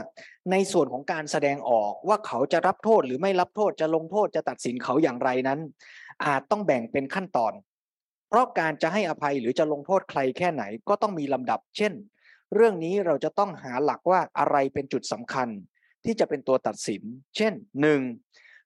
[0.50, 5.60] ในส่วนของการแสดงออกว่าเขาจะรับโทษหรือไม่รับโทษจะลงโทษจะตัดสินเขาอย่างไรนั้น
[6.24, 7.52] อาจต้องแบ่งเป็นขั้นตอน
[8.28, 11.92] เพราะการจะให้อภัยหรือจะลงโทษใครแค่ไหนก็ต้องมีลำดับ เช่น
[12.54, 15.48] เรื่องนี้เราจะต้องหาหลักว่าอะไรเป็นจุดสำคัญ
[16.04, 17.02] ที่จะเป็นตัวตัดสิน
[17.36, 18.00] เช่นหนึ่ง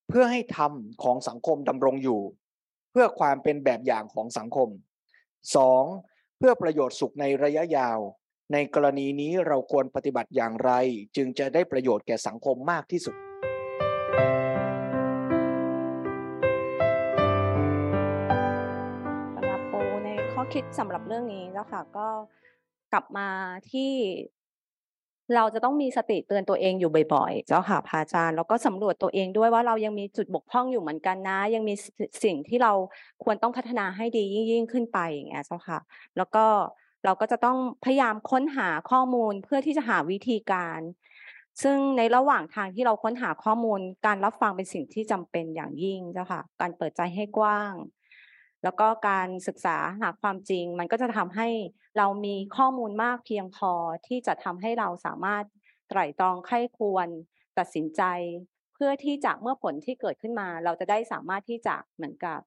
[0.09, 2.21] เพื่อให้ธรรมของสังคมดำรงอยู่
[2.93, 4.69] เพื่อความเป็นแบบอย่างของสังคม
[5.57, 5.85] สอง
[6.39, 7.99] เพื่อประโยชน์สุขในระยะยาว
[8.53, 10.73] ในกรณีนี้เราควรปฏิบัติอย่างไร
[11.17, 13.15] จึงจะได้ประโยชน์แก่สังคมมากที่สุด
[19.37, 22.09] สำหรับปูในข้อคิดสำหรับเรื่องนี้แล้วค่ะก็
[22.93, 23.29] กลับมา
[23.71, 23.93] ที่
[25.35, 31.75] เราจะต้องมีสติเตือนตัวเองอยู่บ่อยๆ เจ้าค่ะพระอาจารย์แล้วก็สำรวจตัวเองด้วยว่าเรายังมีจุดบกพร่องอยู่เหมือนกันนะ ยังมี
[32.25, 32.73] สิ่งที่เรา
[33.25, 35.79] ควรต้องพัฒนาให้ดียิ่งๆขึ้นไปอย่างเงี้ยเจ้าค่ะ
[36.17, 36.47] แล้วก็
[37.05, 40.81] เราก็จะต้องพยายามค้นหาข้อมูลเพื่อที่จะหาวิธีการ
[41.63, 47.75] ซึ่งในระหว่างทางที่เราค้นหาข้อมูล การรับฟังเป็นสิ่งที่จำเป็นอย่างยิ่งเจ้าค่ะ การเปิดใจให้กว้าง
[48.63, 51.49] แล้วก็การศึกษาหาความจริง มันก็จะทำให้
[51.99, 53.73] เรามีข้อมูลมากเพียงพอ
[54.07, 55.45] ที่จะทำให้เราสามารถ
[55.89, 57.09] ไตร่ตรองไข้ควร
[57.59, 58.03] ตัดสินใจ
[58.75, 62.41] เพื่อที่จะเมื่อผลที่เกิดขึ้นมา เราจะได้สามารถที่จะเหมือนกับ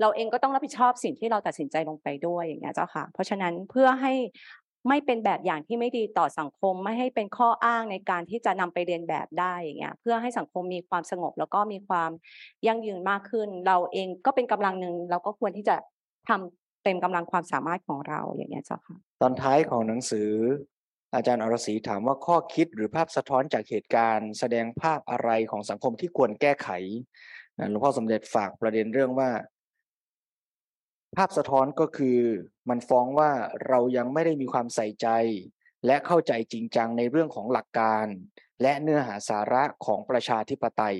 [0.00, 4.12] เราเองก็ต้องรับผิดชอบสิ่งที่เราตัดสินใจลงไปด้วยอย่างเงี้ยเจ้าค่ะ เพราะฉะนั้นเพื่อให้
[4.88, 12.10] ไม่เป็นแบบอย่างที่ไม่ดีต่อสังคมไม่ให้เป็นข้ออ้างในการที่จะนำไปเรียนแบบได้อย่างเงี้ยเพื่อให้สังคมมีความสงบ แล้วก็มีความ
[12.66, 15.76] ยั่งยืนมากขึ้น เราเองก็เป็นกำลังหนึ่งเราก็ควรที่จะ
[16.28, 20.30] ทำเต็มกำลังความสามารถของเราอย่างเงี้ยเจ้าค่ะตอนท้ายของหนังสือ
[21.14, 26.68] อาจารย์อรศรีถามว่าข้อคิดหรือภาพสะท้อนจากเหตุการณ์ แสดงภาพอะไรของสังคมที่ควรแก้ไข
[27.70, 29.30] หลวงพ่อสมเด็จฝากประเด็นเรื่องว่า
[31.16, 32.18] ภาพสะท้อนก็คือ
[32.68, 33.30] มันฟ้องว่า
[33.68, 35.08] เรายังไม่ได้มีความใส่ใจ
[35.86, 38.06] และเข้าใจจริงจังในเรื่องของหลักการ
[38.62, 40.96] และเนื้อหาสาระของประชาธิปไตย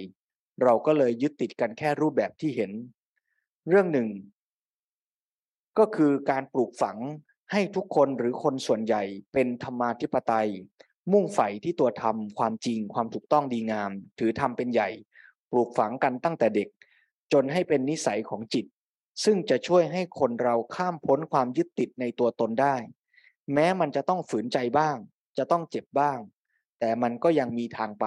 [0.63, 2.73] เราก็เลยยึดติดกันแค่รูปแบบที่เห็น
[3.69, 4.09] เรื่องหนึ่ง
[5.79, 6.99] ก็คือการปลูกฝัง
[7.53, 9.03] ให้ทุกคนหรือคนส่วนใหญ่
[9.33, 10.49] เป็นธรรมาธิปไตย
[11.13, 14.89] มุ่งใฝ่ที่ตัวธรรมความจริงความถูกต้องดีงาม ถือธรรมเป็นใหญ่
[15.51, 16.69] ปลูกฝังกันตั้งแต่เด็ก
[17.33, 18.67] จนให้เป็นนิสัยของจิต
[19.25, 22.77] ซึ่งจะช่วยให้คนเราข้ามพ้นความยึดติดในตัวตนได้
[23.53, 24.97] แม้มันจะต้องฝืนใจบ้าง
[25.39, 26.19] จะต้องเจ็บบ้าง
[26.81, 28.05] แต่มันก็ยังมีทางไป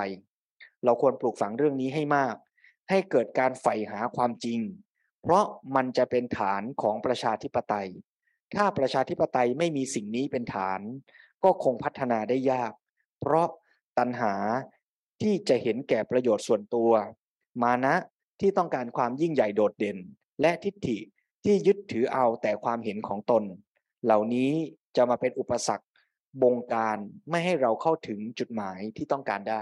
[0.83, 2.35] เราควรปลูกฝังเรื่องนี้ให้มาก
[2.89, 4.59] ให้เกิดการใฝ่หาความจริง
[5.21, 5.45] เพราะ
[5.75, 7.89] มันจะเป็นฐานของประชาธิปไตย
[8.55, 10.81] ถ้าประชาธิปไตยไม่มีสิ่งนี้เป็นฐาน
[11.43, 12.73] ก็คงพัฒนาได้ยาก
[13.19, 13.47] เพราะ
[13.97, 14.33] ตัณหา
[15.21, 16.91] ที่จะเห็นแก่ประโยชน์ส่วนตัว
[17.63, 17.95] มานะ
[18.39, 19.97] ที่ต้องการความยิ่งใหญ่โดดเด่น
[20.41, 20.97] และทิฏฐิ
[21.43, 23.43] ที่ยึดถือเอาแต่ความเห็นของตน
[24.05, 24.51] เหล่านี้
[24.95, 25.85] จะมาเป็นอุปสรรค
[26.43, 26.97] บงการ
[27.29, 29.61] ไม่ให้เราเข้าถึงจุดหมายที่ต้องการได้